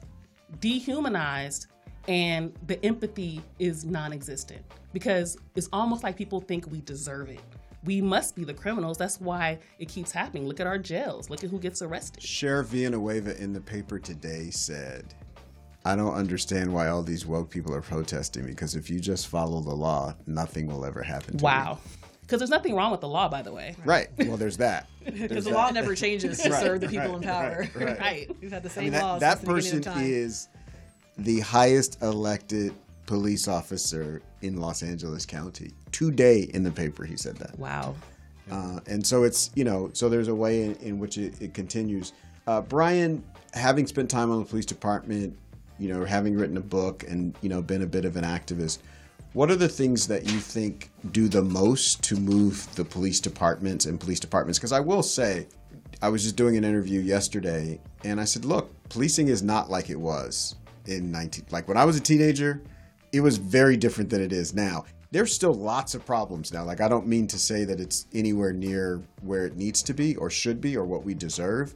[0.60, 1.66] dehumanized
[2.08, 7.40] and the empathy is non-existent because it's almost like people think we deserve it
[7.86, 8.98] we must be the criminals.
[8.98, 10.46] That's why it keeps happening.
[10.46, 11.30] Look at our jails.
[11.30, 12.22] Look at who gets arrested.
[12.22, 15.14] Sheriff Villanueva in the paper today said,
[15.84, 19.60] I don't understand why all these woke people are protesting because if you just follow
[19.60, 21.44] the law, nothing will ever happen to you.
[21.44, 21.78] wow.
[22.22, 23.76] Because there's nothing wrong with the law, by the way.
[23.84, 24.08] Right.
[24.18, 24.88] Well, there's that.
[25.04, 25.56] Because the that.
[25.56, 26.60] law never changes to right.
[26.60, 27.16] serve the people right.
[27.18, 27.68] in power.
[27.76, 27.98] Right.
[28.00, 28.36] right.
[28.40, 29.20] We've had the same I mean, that, laws.
[29.20, 30.48] That person is
[31.16, 32.74] the highest elected
[33.06, 35.72] police officer in Los Angeles County.
[35.92, 37.58] Today in the paper, he said that.
[37.58, 37.94] Wow.
[38.50, 41.54] Uh, and so it's, you know, so there's a way in, in which it, it
[41.54, 42.12] continues.
[42.46, 45.36] Uh, Brian, having spent time on the police department,
[45.78, 48.78] you know, having written a book and, you know, been a bit of an activist,
[49.32, 53.84] what are the things that you think do the most to move the police departments
[53.84, 54.58] and police departments?
[54.58, 55.46] Because I will say,
[56.00, 59.90] I was just doing an interview yesterday and I said, look, policing is not like
[59.90, 60.54] it was
[60.86, 62.62] in 19 like when I was a teenager,
[63.16, 64.84] it was very different than it is now.
[65.10, 66.64] There's still lots of problems now.
[66.64, 70.16] Like I don't mean to say that it's anywhere near where it needs to be
[70.16, 71.74] or should be or what we deserve,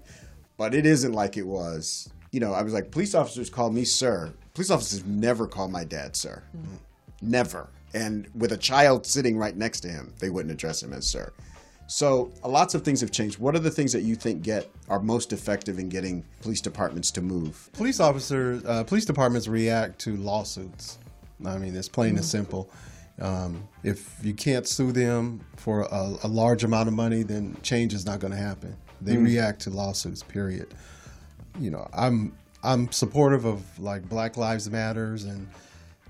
[0.57, 2.11] but it isn't like it was.
[2.33, 4.33] You know, I was like police officers call me sir.
[4.55, 6.43] Police officers never call my dad sir.
[6.57, 6.77] Mm-hmm.
[7.23, 7.69] Never.
[7.95, 11.33] And with a child sitting right next to him, they wouldn't address him as sir.
[11.87, 13.41] So lots of things have changed.
[13.41, 17.11] What are the things that you think get are most effective in getting police departments
[17.13, 17.69] to move?
[17.73, 20.99] Police officers, uh, police departments react to lawsuits.
[21.47, 22.19] I mean, it's plain mm-hmm.
[22.19, 22.71] and simple.
[23.21, 27.93] Um, if you can't sue them for a, a, large amount of money, then change
[27.93, 28.75] is not going to happen.
[29.03, 29.25] They mm-hmm.
[29.25, 30.23] react to lawsuits.
[30.23, 30.73] Period.
[31.59, 35.49] You know, I'm I'm supportive of like Black Lives Matters and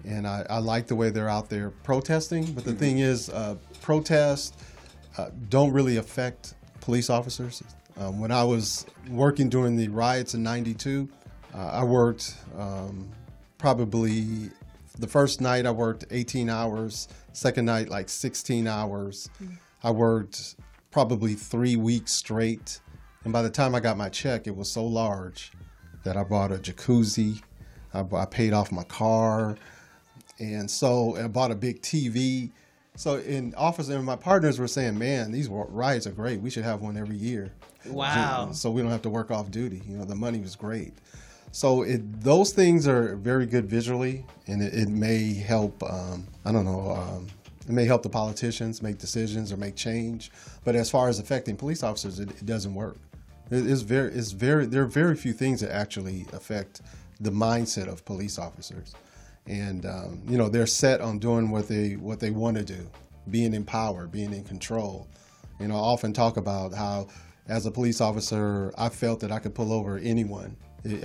[0.05, 2.53] and I, I like the way they're out there protesting.
[2.53, 4.57] But the thing is, uh, protests
[5.19, 7.63] uh, don't really affect police officers.
[7.99, 11.09] Um, when I was working during the riots in '92,
[11.55, 13.11] uh, I worked um,
[13.59, 14.51] probably
[14.99, 19.31] the first night I worked 18 hours, second night like 16 hours.
[19.43, 19.57] Mm.
[19.83, 20.57] I worked
[20.91, 22.81] probably three weeks straight,
[23.25, 25.53] and by the time I got my check, it was so large
[26.05, 27.43] that I bought a jacuzzi.
[27.95, 29.57] I, I paid off my car,
[30.39, 32.51] and so I bought a big TV.
[32.97, 36.41] So in office, and my partners were saying, "Man, these riots are great.
[36.41, 37.53] We should have one every year."
[37.87, 38.51] Wow!
[38.53, 39.83] So we don't have to work off duty.
[39.87, 40.93] You know, the money was great.
[41.53, 45.83] So it, those things are very good visually, and it, it may help.
[45.83, 46.93] Um, I don't know.
[46.93, 47.27] Um,
[47.67, 50.31] it may help the politicians make decisions or make change.
[50.65, 52.99] But as far as affecting police officers, it, it doesn't work.
[53.51, 54.67] It, it's very, it's very.
[54.67, 56.83] There are very few things that actually affect
[57.21, 58.95] the mindset of police officers,
[59.47, 62.89] and um, you know they're set on doing what they what they want to do,
[63.29, 65.09] being in power, being in control.
[65.59, 67.09] You know, I often talk about how,
[67.49, 70.57] as a police officer, I felt that I could pull over anyone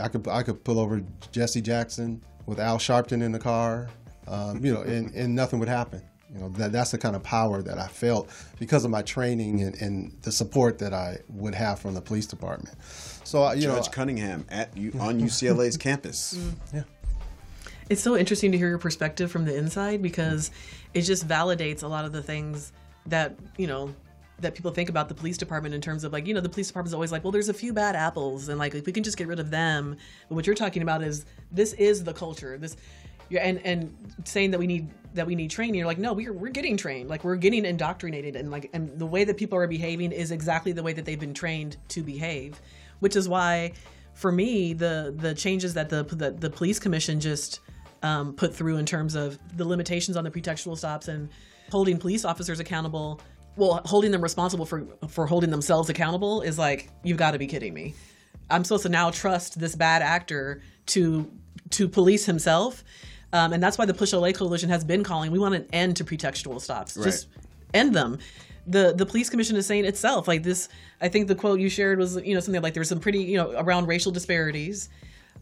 [0.01, 3.89] I could I could pull over Jesse Jackson with Al Sharpton in the car,
[4.27, 6.01] um, you know, and, and nothing would happen.
[6.33, 9.61] You know, that, that's the kind of power that I felt because of my training
[9.61, 12.75] and, and the support that I would have from the police department.
[13.23, 16.37] So, you know, Judge know, Cunningham at you on UCLA's campus.
[16.73, 16.83] yeah.
[17.89, 20.51] It's so interesting to hear your perspective from the inside because
[20.93, 22.73] it just validates a lot of the things
[23.05, 23.93] that, you know,
[24.39, 26.67] that people think about the police department in terms of like you know the police
[26.67, 29.17] department's always like well there's a few bad apples and like if we can just
[29.17, 29.95] get rid of them.
[30.27, 32.57] But what you're talking about is this is the culture.
[32.57, 32.75] This
[33.31, 33.95] and and
[34.25, 37.09] saying that we need that we need training you're like no we're, we're getting trained.
[37.09, 40.71] Like we're getting indoctrinated and like and the way that people are behaving is exactly
[40.71, 42.59] the way that they've been trained to behave.
[42.99, 43.73] Which is why
[44.13, 47.61] for me the the changes that the the, the police commission just
[48.03, 51.29] um, put through in terms of the limitations on the pretextual stops and
[51.71, 53.19] holding police officers accountable
[53.55, 57.47] well holding them responsible for for holding themselves accountable is like you've got to be
[57.47, 57.93] kidding me.
[58.49, 61.31] I'm supposed to now trust this bad actor to
[61.71, 62.83] to police himself
[63.35, 65.29] um, and that's why the push LA coalition has been calling.
[65.29, 66.95] We want an end to pretextual stops.
[66.95, 67.03] Right.
[67.03, 67.27] just
[67.73, 68.19] end them.
[68.65, 71.99] The the police commission is saying itself like this i think the quote you shared
[71.99, 74.89] was you know something like there's some pretty you know around racial disparities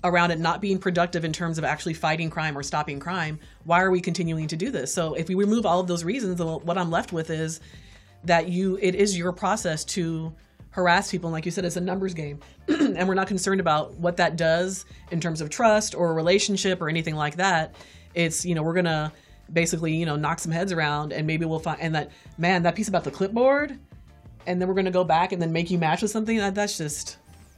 [0.03, 3.81] around it not being productive in terms of actually fighting crime or stopping crime why
[3.81, 4.93] are we continuing to do this?
[4.93, 7.61] So if we remove all of those reasons what i'm left with is
[8.25, 10.33] that you it is your process to
[10.71, 11.27] harass people.
[11.29, 12.39] And like you said it's a numbers game.
[12.69, 16.89] And we're not concerned about what that does in terms of trust or relationship or
[16.89, 17.75] anything like that.
[18.13, 19.11] It's you know we're gonna
[19.51, 22.75] basically you know knock some heads around and maybe we'll find and that man that
[22.75, 23.77] piece about the clipboard
[24.45, 26.77] and then we're gonna go back and then make you match with something that, that's
[26.77, 27.17] just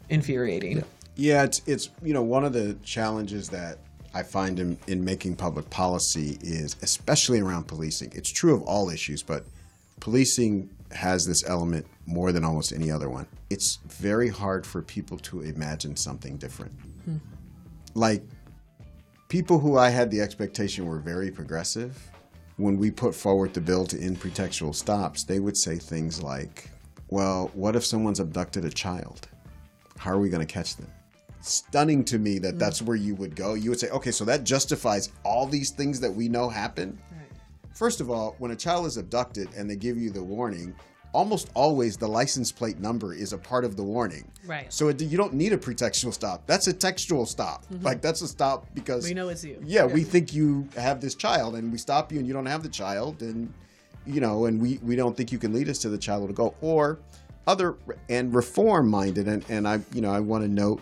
[0.10, 0.84] infuriating.
[1.16, 3.80] Yeah, it's it's you know one of the challenges that
[4.14, 8.14] I find in, in making public policy is especially around policing.
[8.16, 9.46] It's true of all issues, but
[10.00, 13.28] policing has this element more than almost any other one.
[13.50, 16.74] It's very hard for people to imagine something different.
[17.06, 17.18] Hmm.
[17.94, 18.24] Like
[19.30, 21.98] people who I had the expectation were very progressive,
[22.58, 26.70] when we put forward the bill to end pretextual stops, they would say things like,
[27.10, 29.28] well, what if someone's abducted a child?
[29.98, 30.92] How are we going to catch them?
[31.42, 32.58] Stunning to me that hmm.
[32.58, 33.54] that's where you would go.
[33.54, 36.98] You would say, okay, so that justifies all these things that we know happen.
[37.76, 40.74] First of all, when a child is abducted and they give you the warning,
[41.12, 44.32] almost always the license plate number is a part of the warning.
[44.46, 44.72] Right.
[44.72, 46.48] So it, you don't need a pretextual stop.
[46.48, 47.66] That's a textual stop.
[47.66, 47.84] Mm-hmm.
[47.84, 49.62] Like that's a stop because We know it's you.
[49.62, 52.64] Yeah, we think you have this child, and we stop you, and you don't have
[52.64, 53.54] the child, and
[54.06, 56.34] you know, and we we don't think you can lead us to the child to
[56.34, 57.00] go, or
[57.46, 57.76] other
[58.08, 60.82] and reform minded, and and I you know I want to note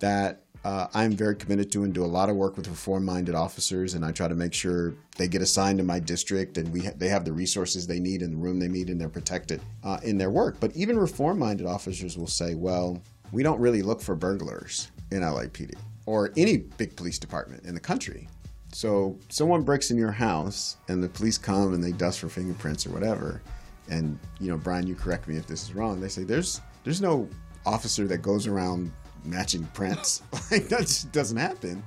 [0.00, 3.36] that uh, I'm very committed to and do a lot of work with reform minded
[3.36, 6.80] officers, and I try to make sure they get assigned to my district, and we
[6.80, 9.60] ha- they have the resources they need in the room they need, and they're protected
[9.84, 10.56] uh, in their work.
[10.58, 13.00] But even reform minded officers will say, well,
[13.30, 15.74] we don't really look for burglars in LAPD
[16.04, 18.26] or any big police department in the country.
[18.72, 22.84] So someone breaks in your house and the police come and they dust for fingerprints
[22.84, 23.40] or whatever.
[23.88, 26.00] And you know, Brian, you correct me if this is wrong.
[26.00, 27.28] They say there's there's no
[27.64, 28.90] officer that goes around
[29.26, 30.22] matching prints.
[30.50, 31.82] like that just doesn't happen.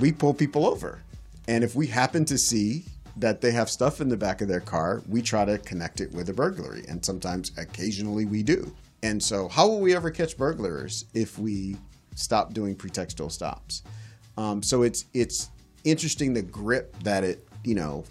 [0.00, 1.02] We pull people over.
[1.48, 2.84] And if we happen to see
[3.16, 6.12] that they have stuff in the back of their car, we try to connect it
[6.12, 6.84] with a burglary.
[6.88, 8.74] And sometimes occasionally we do.
[9.02, 11.76] And so how will we ever catch burglars if we
[12.14, 13.82] stop doing pretextual stops?
[14.36, 15.50] Um, so it's it's
[15.84, 18.04] interesting the grip that it you know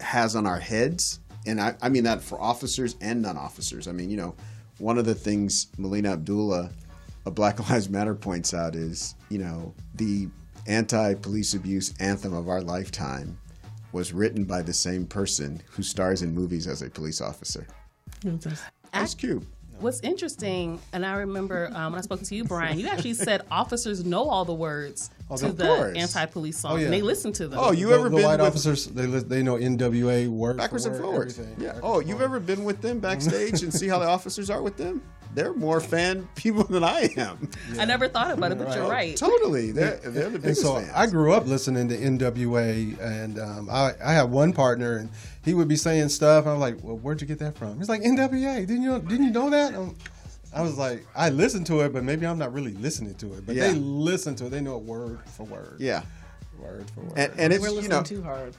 [0.00, 3.88] has on our heads, and I, I mean that for officers and non-officers.
[3.88, 4.34] I mean you know
[4.78, 6.70] one of the things Melina Abdullah
[7.26, 10.28] of Black Lives Matter points out is you know the
[10.66, 13.38] anti-police abuse anthem of our lifetime
[13.92, 17.66] was written by the same person who stars in movies as a police officer.
[18.92, 19.44] Ice Cube.
[19.80, 23.46] What's interesting, and I remember um, when I spoke to you, Brian, you actually said
[23.50, 25.96] officers know all the words to the course.
[25.96, 26.72] anti-police song.
[26.72, 26.84] Oh, yeah.
[26.84, 27.58] and they listen to them.
[27.60, 28.86] Oh, you the, ever the been white with officers?
[28.88, 31.38] They li- they know NWA word backwards for and forwards?
[31.38, 31.60] everything.
[31.64, 31.72] Yeah.
[31.72, 32.24] Backwards Oh, you've forwards.
[32.24, 35.00] ever been with them backstage and see how the officers are with them?
[35.34, 37.48] They're more fan people than I am.
[37.78, 39.16] I never thought about it, but you're right.
[39.16, 40.90] Totally, they're they're the And so fans.
[40.94, 45.08] I grew up listening to NWA, and um, I, I had one partner, and
[45.44, 46.46] he would be saying stuff.
[46.46, 48.66] I'm like, "Well, where'd you get that from?" He's like, "NWA.
[48.66, 49.96] Didn't you didn't you know that?" Um,
[50.52, 53.46] I was like, "I listened to it, but maybe I'm not really listening to it."
[53.46, 53.68] But Yeah.
[53.68, 54.50] they listen to it.
[54.50, 55.76] They know it word for word.
[55.78, 56.02] yeah,
[56.58, 57.12] word for word.
[57.16, 58.54] and, and it's We're you listening know too hard.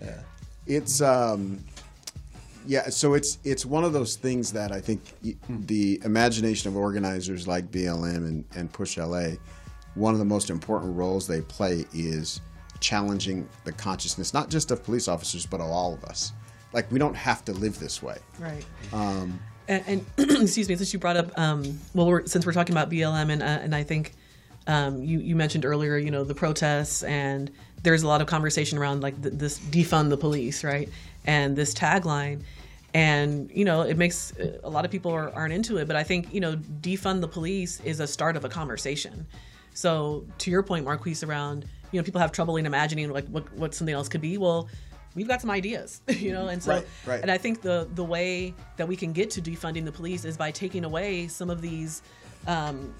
[0.00, 0.20] Yeah,
[0.68, 1.64] it's um
[2.66, 5.00] yeah so it's it's one of those things that i think
[5.48, 9.28] the imagination of organizers like blm and, and push la
[9.94, 12.40] one of the most important roles they play is
[12.80, 16.32] challenging the consciousness not just of police officers but of all of us.
[16.72, 18.18] Like we don't have to live this way.
[18.38, 18.64] Right.
[18.92, 19.38] Um,
[19.68, 20.06] and, and
[20.42, 23.42] excuse me, since you brought up, um, well, we're, since we're talking about BLM, and
[23.42, 24.14] uh, and I think
[24.66, 27.50] um, you you mentioned earlier, you know, the protests, and
[27.82, 30.88] there's a lot of conversation around like th- this defund the police, right,
[31.24, 32.42] and this tagline,
[32.94, 36.02] and you know, it makes a lot of people are, aren't into it, but I
[36.02, 39.26] think you know, defund the police is a start of a conversation.
[39.74, 43.52] So to your point, Marqueece, around you know, people have trouble in imagining like what
[43.54, 44.38] what something else could be.
[44.38, 44.68] Well.
[45.14, 47.20] We've got some ideas, you know, and so Right, right.
[47.20, 50.38] and I think the the way that we can get to defunding the police is
[50.38, 52.00] by taking away some of these
[52.46, 52.94] um,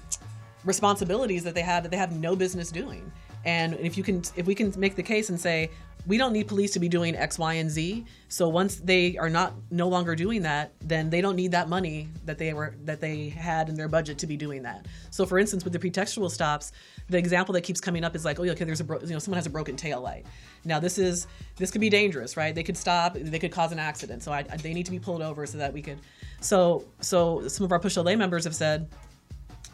[0.63, 3.11] responsibilities that they have that they have no business doing.
[3.45, 5.71] And if you can, if we can make the case and say
[6.05, 9.29] we don't need police to be doing X, Y, and Z, so once they are
[9.29, 12.99] not no longer doing that, then they don't need that money that they were that
[12.99, 14.87] they had in their budget to be doing that.
[15.11, 16.71] So, for instance, with the pretextual stops,
[17.09, 19.19] the example that keeps coming up is like, oh, okay, there's a bro- you know
[19.19, 20.25] someone has a broken tail light.
[20.65, 21.27] Now this is
[21.57, 22.55] this could be dangerous, right?
[22.55, 24.23] They could stop, they could cause an accident.
[24.23, 25.99] So I, they need to be pulled over so that we could.
[26.41, 28.89] So so some of our push LA members have said,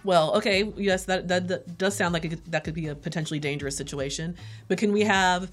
[0.03, 3.39] well, okay, yes, that, that, that does sound like it, that could be a potentially
[3.39, 4.35] dangerous situation.
[4.67, 5.51] But can we have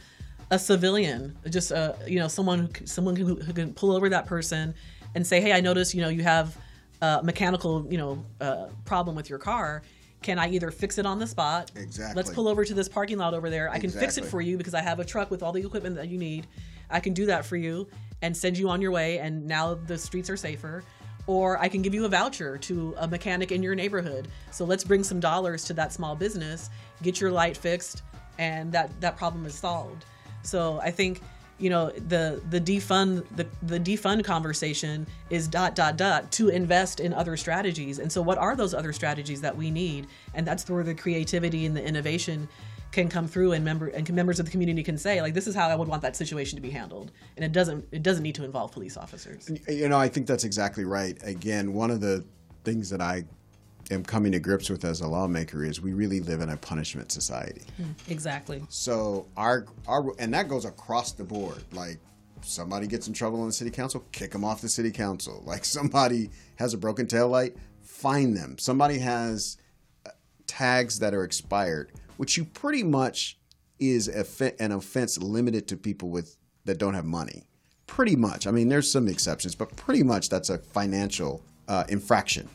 [0.50, 4.26] a civilian, just a you know, someone who, someone who, who can pull over that
[4.26, 4.74] person
[5.14, 6.56] and say, hey, I noticed, you know, you have
[7.02, 9.82] a mechanical, you know, uh, problem with your car.
[10.22, 11.70] Can I either fix it on the spot?
[11.76, 12.16] Exactly.
[12.16, 13.70] Let's pull over to this parking lot over there.
[13.70, 15.96] I can fix it for you because I have a truck with all the equipment
[15.96, 16.46] that you need.
[16.90, 17.86] I can do that for you
[18.22, 19.18] and send you on your way.
[19.18, 20.82] And now the streets are safer.
[21.26, 24.28] Or I can give you a voucher to a mechanic in your neighborhood.
[24.52, 26.70] So let's bring some dollars to that small business,
[27.02, 28.02] get your light fixed,
[28.38, 30.04] and that that problem is solved.
[30.46, 31.20] So I think
[31.58, 37.00] you know the the defund the the defund conversation is dot dot dot to invest
[37.00, 37.98] in other strategies.
[37.98, 40.06] And so what are those other strategies that we need?
[40.34, 42.48] And that's where the creativity and the innovation
[42.92, 45.54] can come through and member and members of the community can say like this is
[45.54, 47.10] how I would want that situation to be handled.
[47.36, 49.50] And it doesn't it doesn't need to involve police officers.
[49.68, 51.18] You know, I think that's exactly right.
[51.22, 52.24] Again, one of the
[52.64, 53.24] things that I
[53.90, 57.12] am coming to grips with as a lawmaker is we really live in a punishment
[57.12, 57.62] society.
[58.08, 58.62] Exactly.
[58.68, 61.62] So our our and that goes across the board.
[61.72, 61.98] Like
[62.42, 65.42] somebody gets in trouble on the city council, kick them off the city council.
[65.46, 68.58] Like somebody has a broken tail light, fine them.
[68.58, 69.58] Somebody has
[70.04, 70.10] uh,
[70.46, 73.38] tags that are expired, which you pretty much
[73.78, 77.44] is a, an offense limited to people with that don't have money.
[77.86, 78.46] Pretty much.
[78.46, 82.48] I mean, there's some exceptions, but pretty much that's a financial uh, infraction,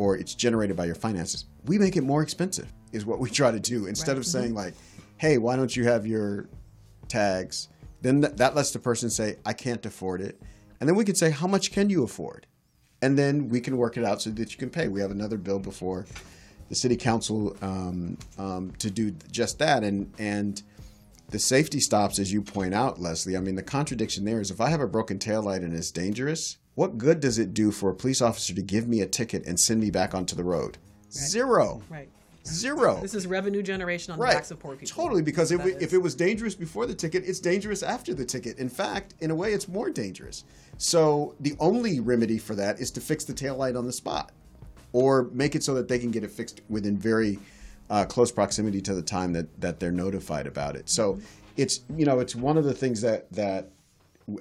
[0.00, 1.44] or it's generated by your finances.
[1.66, 3.84] We make it more expensive, is what we try to do.
[3.84, 4.72] Instead of saying like,
[5.18, 6.48] "Hey, why don't you have your
[7.06, 7.68] tags?"
[8.00, 10.40] Then th- that lets the person say, "I can't afford it,"
[10.80, 12.46] and then we can say, "How much can you afford?"
[13.02, 14.88] and then we can work it out so that you can pay.
[14.88, 16.06] We have another bill before
[16.68, 20.62] the city council um, um, to do just that, and and
[21.28, 23.36] the safety stops, as you point out, Leslie.
[23.36, 26.56] I mean, the contradiction there is if I have a broken taillight and it's dangerous,
[26.80, 29.60] what good does it do for a police officer to give me a ticket and
[29.60, 30.78] send me back onto the road?
[31.12, 31.82] Zero.
[31.90, 32.08] Right.
[32.46, 32.98] Zero.
[33.02, 35.02] This is revenue generation on the backs of poor people.
[35.02, 35.82] Totally, because if, That we, is.
[35.82, 38.56] if it was dangerous before the ticket, it's dangerous after the ticket.
[38.56, 40.44] In fact, in a way, it's more dangerous.
[40.78, 44.32] So the only remedy for that is to fix the taillight on the spot
[44.94, 47.38] or make it so that they can get it fixed within very
[47.90, 50.88] uh, close proximity to the time that, that they're notified about it.
[50.88, 51.20] So
[51.58, 53.68] it's, you know, it's one of the things that, that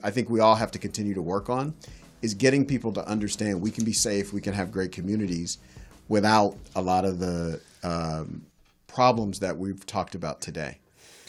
[0.01, 1.73] I think we all have to continue to work on
[2.21, 5.57] is getting people to understand we can be safe, we can have great communities
[6.07, 8.45] without a lot of the um,
[8.87, 10.79] problems that we've talked about today.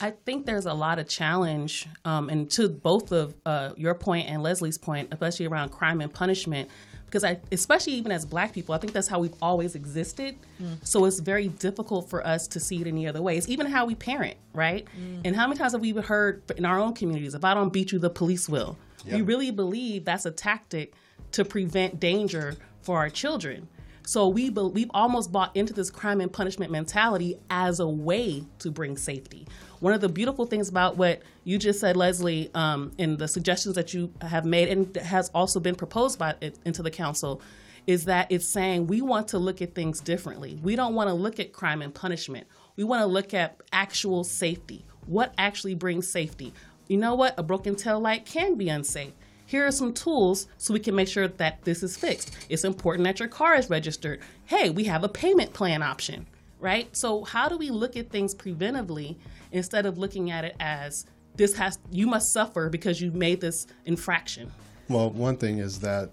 [0.00, 4.28] I think there's a lot of challenge, um, and to both of uh, your point
[4.30, 6.70] and Leslie's point, especially around crime and punishment.
[7.10, 10.36] because I, especially even as Black people, I think that's how we've always existed.
[10.62, 10.86] Mm.
[10.86, 13.36] So it's very difficult for us to see it any other way.
[13.36, 14.86] It's even how we parent, right?
[14.98, 15.22] Mm.
[15.24, 17.92] And how many times have we heard in our own communities, "If I don't beat
[17.92, 19.14] you, the police will." Yep.
[19.16, 20.94] We really believe that's a tactic
[21.32, 23.68] to prevent danger for our children.
[24.06, 28.44] So we be, we've almost bought into this crime and punishment mentality as a way
[28.58, 29.46] to bring safety.
[29.78, 33.76] One of the beautiful things about what you just said, Leslie, um, and the suggestions
[33.76, 37.40] that you have made and has also been proposed by it into the council,
[37.86, 40.58] is that it's saying we want to look at things differently.
[40.62, 42.46] We don't want to look at crime and punishment.
[42.76, 44.84] We want to look at actual safety.
[45.06, 46.52] What actually brings safety?
[46.90, 47.34] You know what?
[47.38, 49.12] A broken tail light can be unsafe
[49.50, 52.36] here are some tools so we can make sure that this is fixed.
[52.48, 54.20] It's important that your car is registered.
[54.44, 56.28] Hey, we have a payment plan option,
[56.60, 56.88] right?
[56.96, 59.16] So how do we look at things preventively
[59.50, 63.66] instead of looking at it as this has you must suffer because you made this
[63.86, 64.52] infraction?
[64.88, 66.10] Well, one thing is that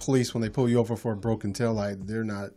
[0.00, 2.50] police when they pull you over for a broken tail light, they're not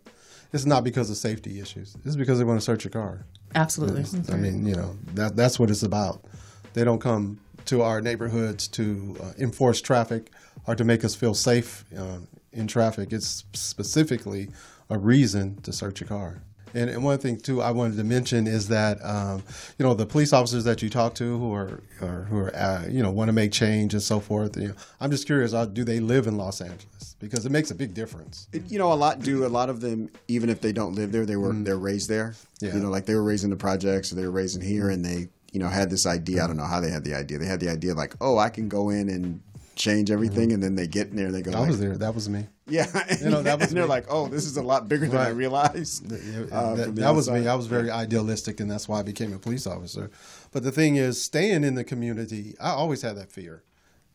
[0.52, 1.96] it's not because of safety issues.
[2.06, 3.28] It's because they want to search your car.
[3.54, 4.04] Absolutely.
[4.34, 6.26] I mean, you know, that that's what it's about.
[6.74, 10.32] They don't come to our neighborhoods to uh, enforce traffic
[10.68, 12.18] or to make us feel safe uh,
[12.52, 13.12] in traffic.
[13.12, 14.50] It's specifically
[14.90, 16.42] a reason to search a car.
[16.76, 19.44] And, and, one thing too I wanted to mention is that um,
[19.78, 22.86] you know the police officers that you talk to who are, are who are uh,
[22.90, 24.58] you know want to make change and so forth.
[24.58, 27.16] You know, I'm just curious, uh, do they live in Los Angeles?
[27.20, 28.48] Because it makes a big difference.
[28.52, 29.46] It, you know, a lot do.
[29.46, 31.64] A lot of them, even if they don't live there, they were mm.
[31.64, 32.34] they're raised there.
[32.60, 32.74] Yeah.
[32.74, 34.90] You know, like they were raised in the projects, or they were raised in here,
[34.90, 36.44] and they you know, had this idea.
[36.44, 37.38] I don't know how they had the idea.
[37.38, 39.42] They had the idea like, oh, I can go in and
[39.76, 40.56] change everything, mm-hmm.
[40.56, 41.52] and then they get in there and they go.
[41.52, 41.96] I like, was there.
[41.96, 42.48] That was me.
[42.68, 42.88] Yeah,
[43.22, 43.68] you know that was.
[43.70, 45.28] and they're like, oh, this is a lot bigger than right.
[45.28, 46.12] I realized.
[46.12, 47.48] Uh, that, that was me.
[47.48, 50.10] I was very idealistic, and that's why I became a police officer.
[50.52, 53.64] But the thing is, staying in the community, I always had that fear.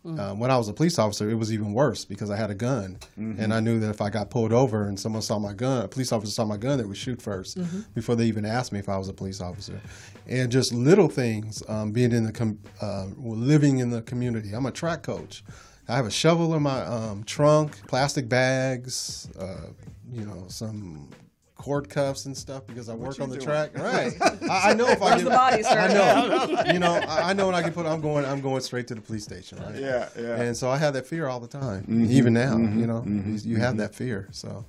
[0.06, 0.20] Mm-hmm.
[0.20, 2.54] Um, when I was a police officer, it was even worse because I had a
[2.54, 3.40] gun, mm-hmm.
[3.40, 5.88] and I knew that if I got pulled over and someone saw my gun, a
[5.88, 7.80] police officer saw my gun, they would shoot 1st mm-hmm.
[7.94, 9.80] before they even asked me if I was a police officer.
[10.28, 14.52] And just little things, um, being in the com- uh, living in the community.
[14.52, 15.42] I'm a track coach.
[15.88, 19.68] I have a shovel in my um, trunk, plastic bags, uh,
[20.12, 21.10] you know, some
[21.58, 23.46] cord cuffs and stuff because I work on the doing?
[23.46, 23.70] track.
[23.78, 24.12] Right.
[24.20, 25.78] I, I, know if I get the body, sir.
[25.78, 26.62] I know.
[26.72, 27.86] you know, I, I, know when I can put.
[27.86, 28.24] I'm going.
[28.24, 29.58] I'm going straight to the police station.
[29.58, 29.76] Right.
[29.76, 30.40] Yeah, yeah.
[30.40, 32.54] And so I have that fear all the time, mm-hmm, even now.
[32.54, 33.78] Mm-hmm, you know, mm-hmm, you, you have mm-hmm.
[33.78, 34.28] that fear.
[34.30, 34.64] So.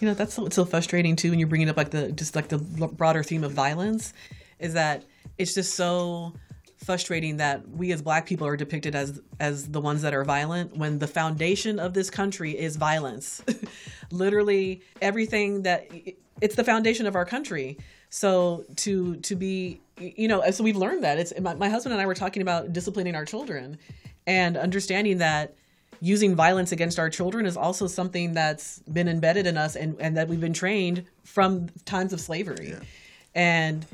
[0.00, 2.48] You know, that's so, so frustrating too when you're bringing up like the just like
[2.48, 4.12] the broader theme of violence,
[4.58, 5.04] is that
[5.38, 6.32] it's just so
[6.88, 10.74] frustrating that we as black people are depicted as as the ones that are violent
[10.74, 13.42] when the foundation of this country is violence
[14.10, 15.86] literally everything that
[16.40, 17.76] it's the foundation of our country.
[18.08, 22.00] So to to be you know, so we've learned that it's my, my husband and
[22.00, 23.76] I were talking about disciplining our children
[24.26, 25.54] and understanding that
[26.00, 30.16] using violence against our children is also something that's been embedded in us and, and
[30.16, 32.70] that we've been trained from times of slavery.
[32.70, 32.80] Yeah.
[33.34, 33.84] And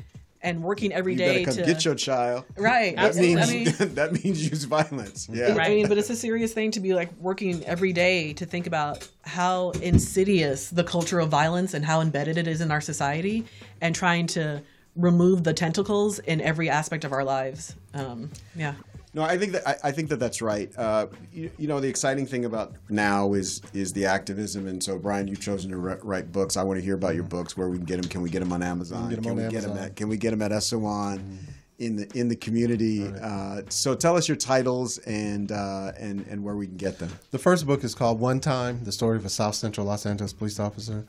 [0.45, 2.45] and working every you day to get your child.
[2.55, 2.95] Right.
[2.95, 3.45] That means I
[3.85, 5.27] mean, that means use violence.
[5.29, 5.55] Yeah.
[5.55, 5.67] Right.
[5.67, 8.67] I mean, but it's a serious thing to be like working every day to think
[8.67, 13.43] about how insidious the culture of violence and how embedded it is in our society,
[13.81, 14.61] and trying to
[14.95, 17.75] remove the tentacles in every aspect of our lives.
[17.95, 18.75] Um, yeah.
[19.15, 20.69] No, I think that I, I think that that's right.
[20.77, 24.99] Uh, you, you, know, the exciting thing about now is is the activism, and so
[24.99, 26.57] Brian, you've chosen to re- write books.
[26.57, 27.55] I want to hear about your books.
[27.55, 28.09] Where we can get them?
[28.09, 29.09] Can we get them on Amazon?
[29.09, 29.61] Can, can we Amazon.
[29.61, 31.19] get them at Can we get them at Eso Won?
[31.19, 31.35] Mm-hmm.
[31.77, 33.21] In the in the community, right.
[33.21, 37.09] uh, so tell us your titles and uh, and and where we can get them.
[37.31, 40.33] The first book is called One Time: The Story of a South Central Los Angeles
[40.33, 41.05] Police Officer.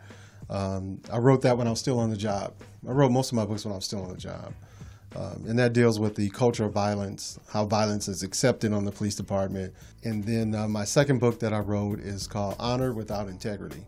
[0.48, 2.52] Um, I wrote that when I was still on the job.
[2.86, 4.52] I wrote most of my books when I was still on the job.
[5.16, 8.92] Um, and that deals with the culture of violence, how violence is accepted on the
[8.92, 9.72] police department.
[10.04, 13.86] And then uh, my second book that I wrote is called Honor Without Integrity.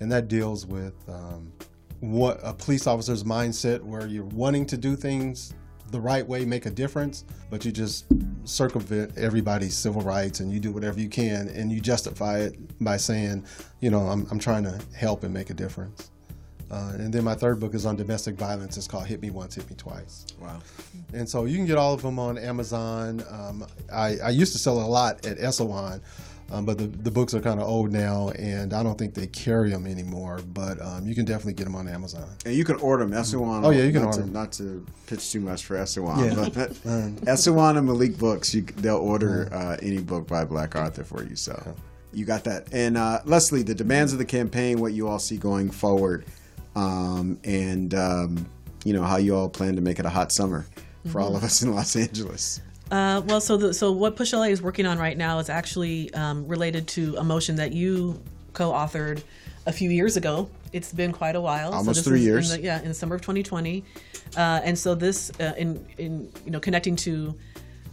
[0.00, 1.52] And that deals with um,
[2.00, 5.54] what a police officer's mindset where you're wanting to do things
[5.92, 8.06] the right way, make a difference, but you just
[8.42, 12.96] circumvent everybody's civil rights and you do whatever you can and you justify it by
[12.96, 13.44] saying,
[13.78, 16.10] you know, I'm, I'm trying to help and make a difference.
[16.70, 18.76] Uh, and then my third book is on domestic violence.
[18.76, 20.26] It's called Hit Me Once, Hit Me Twice.
[20.40, 20.60] Wow.
[21.12, 23.22] And so you can get all of them on Amazon.
[23.30, 26.00] Um, I, I, used to sell a lot at Eso Won,
[26.50, 29.28] um, but the, the books are kind of old now, and I don't think they
[29.28, 30.40] carry them anymore.
[30.54, 32.28] But um, you can definitely get them on Amazon.
[32.44, 33.14] And you can order them.
[33.14, 33.64] Eso Won.
[33.64, 34.32] Oh, yeah, you can order to, them.
[34.32, 36.48] Not to pitch too much for Eso Won, yeah.
[36.52, 41.22] but um, and Malik Books, you, they'll order uh, any book by Black Arthur for
[41.22, 41.36] you.
[41.36, 41.62] So.
[41.64, 41.72] Yeah.
[42.12, 42.72] You got that.
[42.72, 46.24] And uh, Leslie, the demands of the campaign, what you all see going forward
[46.76, 48.48] um, and um,
[48.84, 50.66] you know how you all plan to make it a hot summer
[51.04, 51.18] for mm-hmm.
[51.18, 52.60] all of us in Los Angeles.
[52.90, 56.12] Uh, well, so the, so what Push LA is working on right now is actually
[56.14, 58.22] um, related to a motion that you
[58.52, 59.22] co-authored
[59.66, 60.48] a few years ago.
[60.72, 61.72] It's been quite a while.
[61.72, 62.52] Almost this three years.
[62.52, 63.82] In the, yeah, in the summer of 2020,
[64.36, 67.34] uh, and so this uh, in in you know connecting to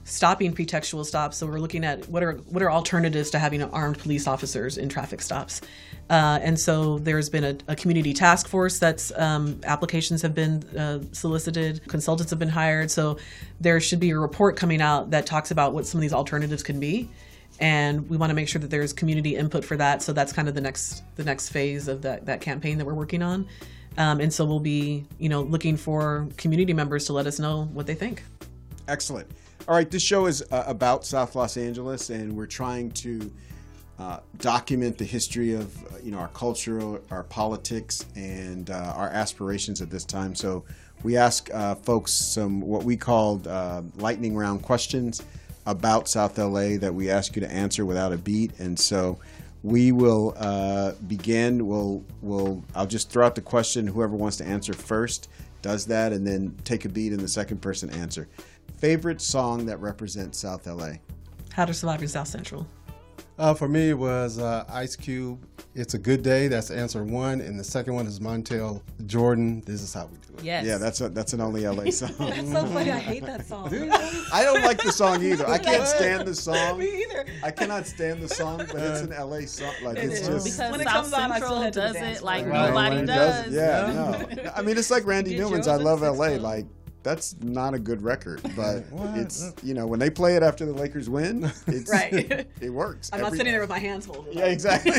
[0.06, 1.38] stopping pretextual stops.
[1.38, 4.89] So we're looking at what are what are alternatives to having armed police officers in
[4.89, 5.62] traffic stops.
[6.10, 10.64] Uh, and so there's been a, a community task force that's um, applications have been
[10.78, 12.91] uh, solicited, consultants have been hired.
[12.91, 13.18] So
[13.62, 16.62] there should be a report coming out that talks about what some of these alternatives
[16.62, 17.10] can be.
[17.60, 20.01] And we want to make sure that there's community input for that.
[20.01, 22.93] So that's kind of the next the next phase of that that campaign that we're
[22.93, 23.47] working on.
[23.97, 27.66] Um, and so we'll be you know looking for community members to let us know
[27.66, 28.24] what they think.
[28.88, 29.28] Excellent.
[29.66, 33.32] All right, this show is uh, about South Los Angeles, and we're trying to
[33.97, 39.07] uh, document the history of uh, you know our culture, our politics, and uh, our
[39.07, 40.36] aspirations at this time.
[40.36, 40.66] So
[41.01, 45.24] we ask uh, folks some what we called uh, lightning round questions
[45.66, 49.18] about South LA that we ask you to answer without a beat, and so.
[49.66, 50.34] We will
[51.07, 51.66] begin.
[51.66, 52.61] We'll, we'll.
[52.76, 53.88] I'll just throw out the question.
[53.88, 55.30] Whoever wants to answer first
[55.61, 58.28] does that, and then take a beat, and the second person answer.
[58.84, 60.95] Favorite song that represents South LA?
[61.53, 62.67] How to survive in South Central.
[63.39, 65.41] Uh, for me, it was uh, Ice Cube.
[65.73, 66.49] It's a good day.
[66.49, 69.61] That's answer one, and the second one is Montel Jordan.
[69.61, 70.43] This is how we do it.
[70.43, 70.65] Yes.
[70.65, 72.11] Yeah, that's a, that's an only LA song.
[72.19, 72.91] That's so funny.
[72.91, 73.67] I hate that song.
[74.34, 75.47] I don't like the song either.
[75.47, 76.79] I can't stand the song.
[76.79, 77.25] Me either.
[77.41, 79.73] I cannot stand the song, but it's an LA song.
[79.81, 80.27] Like It it's is.
[80.27, 82.45] just because When it South comes on, I still Central head does dance it like.
[82.47, 83.53] Right, nobody right, does.
[83.53, 84.51] Yeah, no.
[84.53, 86.65] I mean, it's like Randy Newman's "I Love LA." Like
[87.04, 88.84] that's not a good record, but
[89.16, 92.14] it's you know when they play it after the Lakers win, it's Right.
[92.62, 93.10] it works.
[93.14, 94.34] I'm not every- sitting there with my hands folded.
[94.34, 94.93] Yeah, exactly.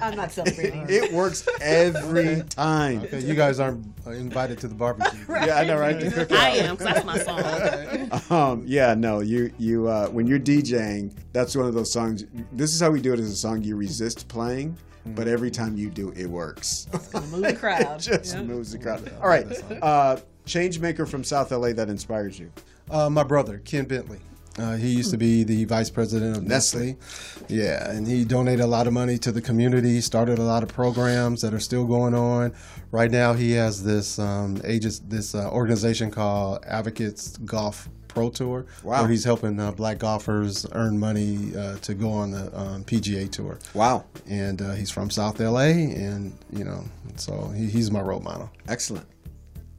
[0.00, 0.86] I'm not celebrating.
[0.88, 3.02] it works every time.
[3.02, 5.18] Okay, you guys aren't uh, invited to the barbecue.
[5.28, 5.98] Yeah, I know, right?
[5.98, 6.36] The cookout.
[6.36, 8.20] I am, 'cause that's my song.
[8.30, 12.24] Um, yeah, no, you you uh, when you're DJing, that's one of those songs.
[12.52, 15.76] This is how we do it as a song you resist playing, but every time
[15.76, 16.86] you do, it works.
[17.12, 17.80] Move the crowd.
[17.98, 18.42] it just Yeah.
[18.42, 19.10] moves the crowd.
[19.22, 19.46] All right,
[19.82, 22.50] uh, change maker from South LA that inspires you.
[22.90, 24.20] Uh, my brother, Ken Bentley.
[24.56, 26.96] Uh, he used to be the vice president of Nestle.
[26.96, 27.46] Nestle.
[27.48, 30.68] Yeah, and he donated a lot of money to the community, started a lot of
[30.68, 32.52] programs that are still going on.
[32.92, 38.64] Right now, he has this um, ages, this uh, organization called Advocates Golf Pro Tour,
[38.82, 39.00] Wow.
[39.00, 43.30] where he's helping uh, black golfers earn money uh, to go on the um, PGA
[43.30, 43.58] Tour.
[43.74, 46.84] Wow, And uh, he's from South LA, and you know,
[47.16, 48.50] so he, he's my role model.
[48.68, 49.06] excellent.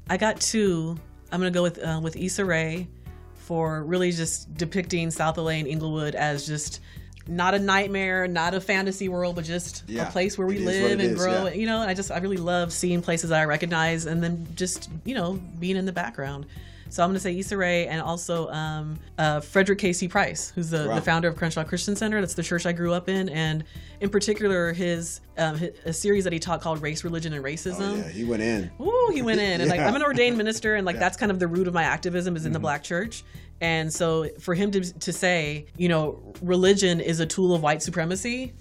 [0.09, 0.97] I got two.
[1.31, 2.87] I'm gonna go with uh, with Issa Rae
[3.35, 6.79] for really just depicting South LA and Inglewood as just
[7.27, 10.61] not a nightmare, not a fantasy world, but just Yeah, a place where we it
[10.61, 11.45] is live and is, grow.
[11.47, 11.53] yeah.
[11.53, 15.15] You know, I just I really love seeing places I recognize and then just you
[15.15, 16.45] know being in the background.
[16.89, 20.07] So I'm going to say Issa Rae and also um, uh, Frederick K.C.
[20.07, 20.95] Price, who's the, Wow.
[20.95, 22.21] the founder of Crenshaw Christian Center.
[22.21, 23.63] That's the church I grew up in, and
[24.01, 27.79] in particular, his, um, hi- a series that he taught called Race, Religion, and Racism.
[27.81, 28.69] Oh, yeah, he went in.
[28.79, 31.39] Ooh, he went in, and like I'm an ordained minister, and like that's kind of
[31.39, 33.23] the root of my activism is in the black church.
[33.61, 37.81] And so for him to to say, you know, religion is a tool of white
[37.81, 38.53] supremacy,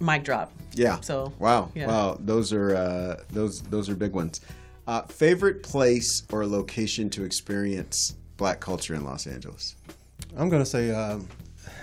[0.00, 0.52] mic drop.
[0.74, 1.00] Yeah.
[1.00, 1.86] So, wow, yeah.
[1.88, 4.40] wow, those are uh, those those are big ones.
[4.86, 9.76] Uh, favorite place or location to experience black culture in Los Angeles?
[10.36, 11.28] I'm gonna say um,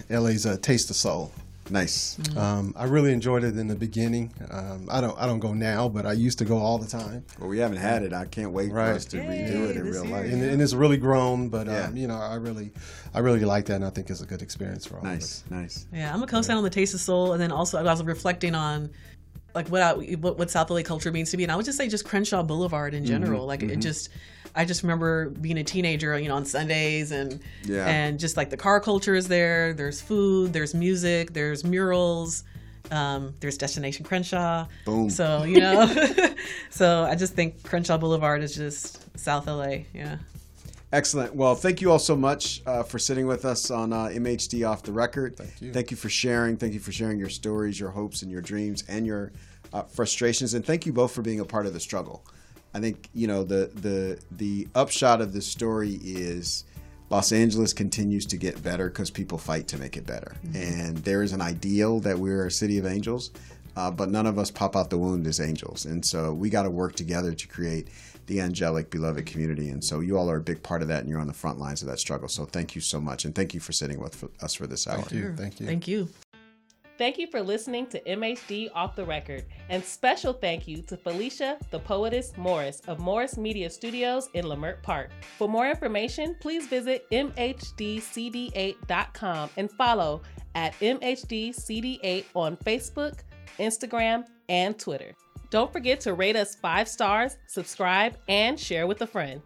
[0.09, 1.31] LA's uh, Taste of Soul.
[1.69, 2.15] Nice.
[2.21, 2.37] Mm.
[2.37, 4.33] Um, I really enjoyed it in the beginning.
[4.49, 7.25] Um, I don't I don't go now, but I used to go all the time.
[7.39, 8.13] Well, we haven't had it.
[8.13, 10.13] I can't wait for us to redo it in real year.
[10.15, 10.31] life.
[10.31, 11.49] and, and it's really grown.
[11.49, 11.87] But Yeah.
[11.87, 12.71] um, you know, I really,
[13.13, 15.43] I really like that, and I think it's a good experience for all of us.
[15.49, 15.87] Nice, nice.
[15.93, 18.55] Yeah, I'm a co-sign on the Taste of Soul, and then also I was reflecting
[18.55, 18.89] on
[19.55, 21.77] like what I, what, what South LA culture means to me, and I would just
[21.77, 23.45] say just Crenshaw Boulevard in general.
[23.45, 24.09] Like it just,
[24.55, 27.85] I just remember being a teenager, you know, on Sundays and Yeah.
[27.87, 29.73] and just like the car culture is there.
[29.73, 32.43] There's food, there's music, there's murals.
[32.89, 34.65] Um, there's Destination Crenshaw.
[34.85, 35.09] Boom.
[35.09, 35.93] So you know,
[36.69, 39.79] so I just think Crenshaw Boulevard is just South LA.
[39.93, 40.17] Yeah.
[40.91, 41.35] Excellent.
[41.35, 44.83] Well, thank you all so much uh, for sitting with us on uh, MHD Off
[44.83, 45.35] the Record.
[45.35, 45.73] Thank you.
[45.73, 46.55] Thank you for sharing.
[46.55, 49.33] Thank you for sharing your stories, your hopes, and your dreams, and your
[49.73, 50.53] uh, frustrations.
[50.53, 52.23] And thank you both for being a part of the struggle.
[52.73, 56.63] I think you know the the the upshot of this story is
[57.09, 60.35] Los Angeles continues to get better because people fight to make it better.
[60.53, 63.31] And there is an ideal that we're a city of angels,
[63.75, 65.85] uh, but none of us pop out the wound as angels.
[65.85, 67.87] And so we got to work together to create
[68.27, 69.69] the angelic, beloved community.
[69.69, 71.59] And so you all are a big part of that, and you're on the front
[71.59, 72.27] lines of that struggle.
[72.27, 74.97] So thank you so much, and thank you for sitting with us for this hour.
[74.97, 75.65] Thank you, thank you.
[75.65, 76.09] Thank you.
[76.97, 79.45] Thank you for listening to MHD Off the Record.
[79.69, 84.81] And special thank you to Felicia, the poetess Morris of Morris Media Studios in Leimert
[84.81, 85.11] Park.
[85.37, 90.23] For more information, please visit MHDCD8.com and follow
[90.55, 93.19] at MHDCD8 on Facebook,
[93.59, 95.13] Instagram, and Twitter.
[95.49, 99.41] Don't forget to rate us five stars, subscribe, and share with a friend.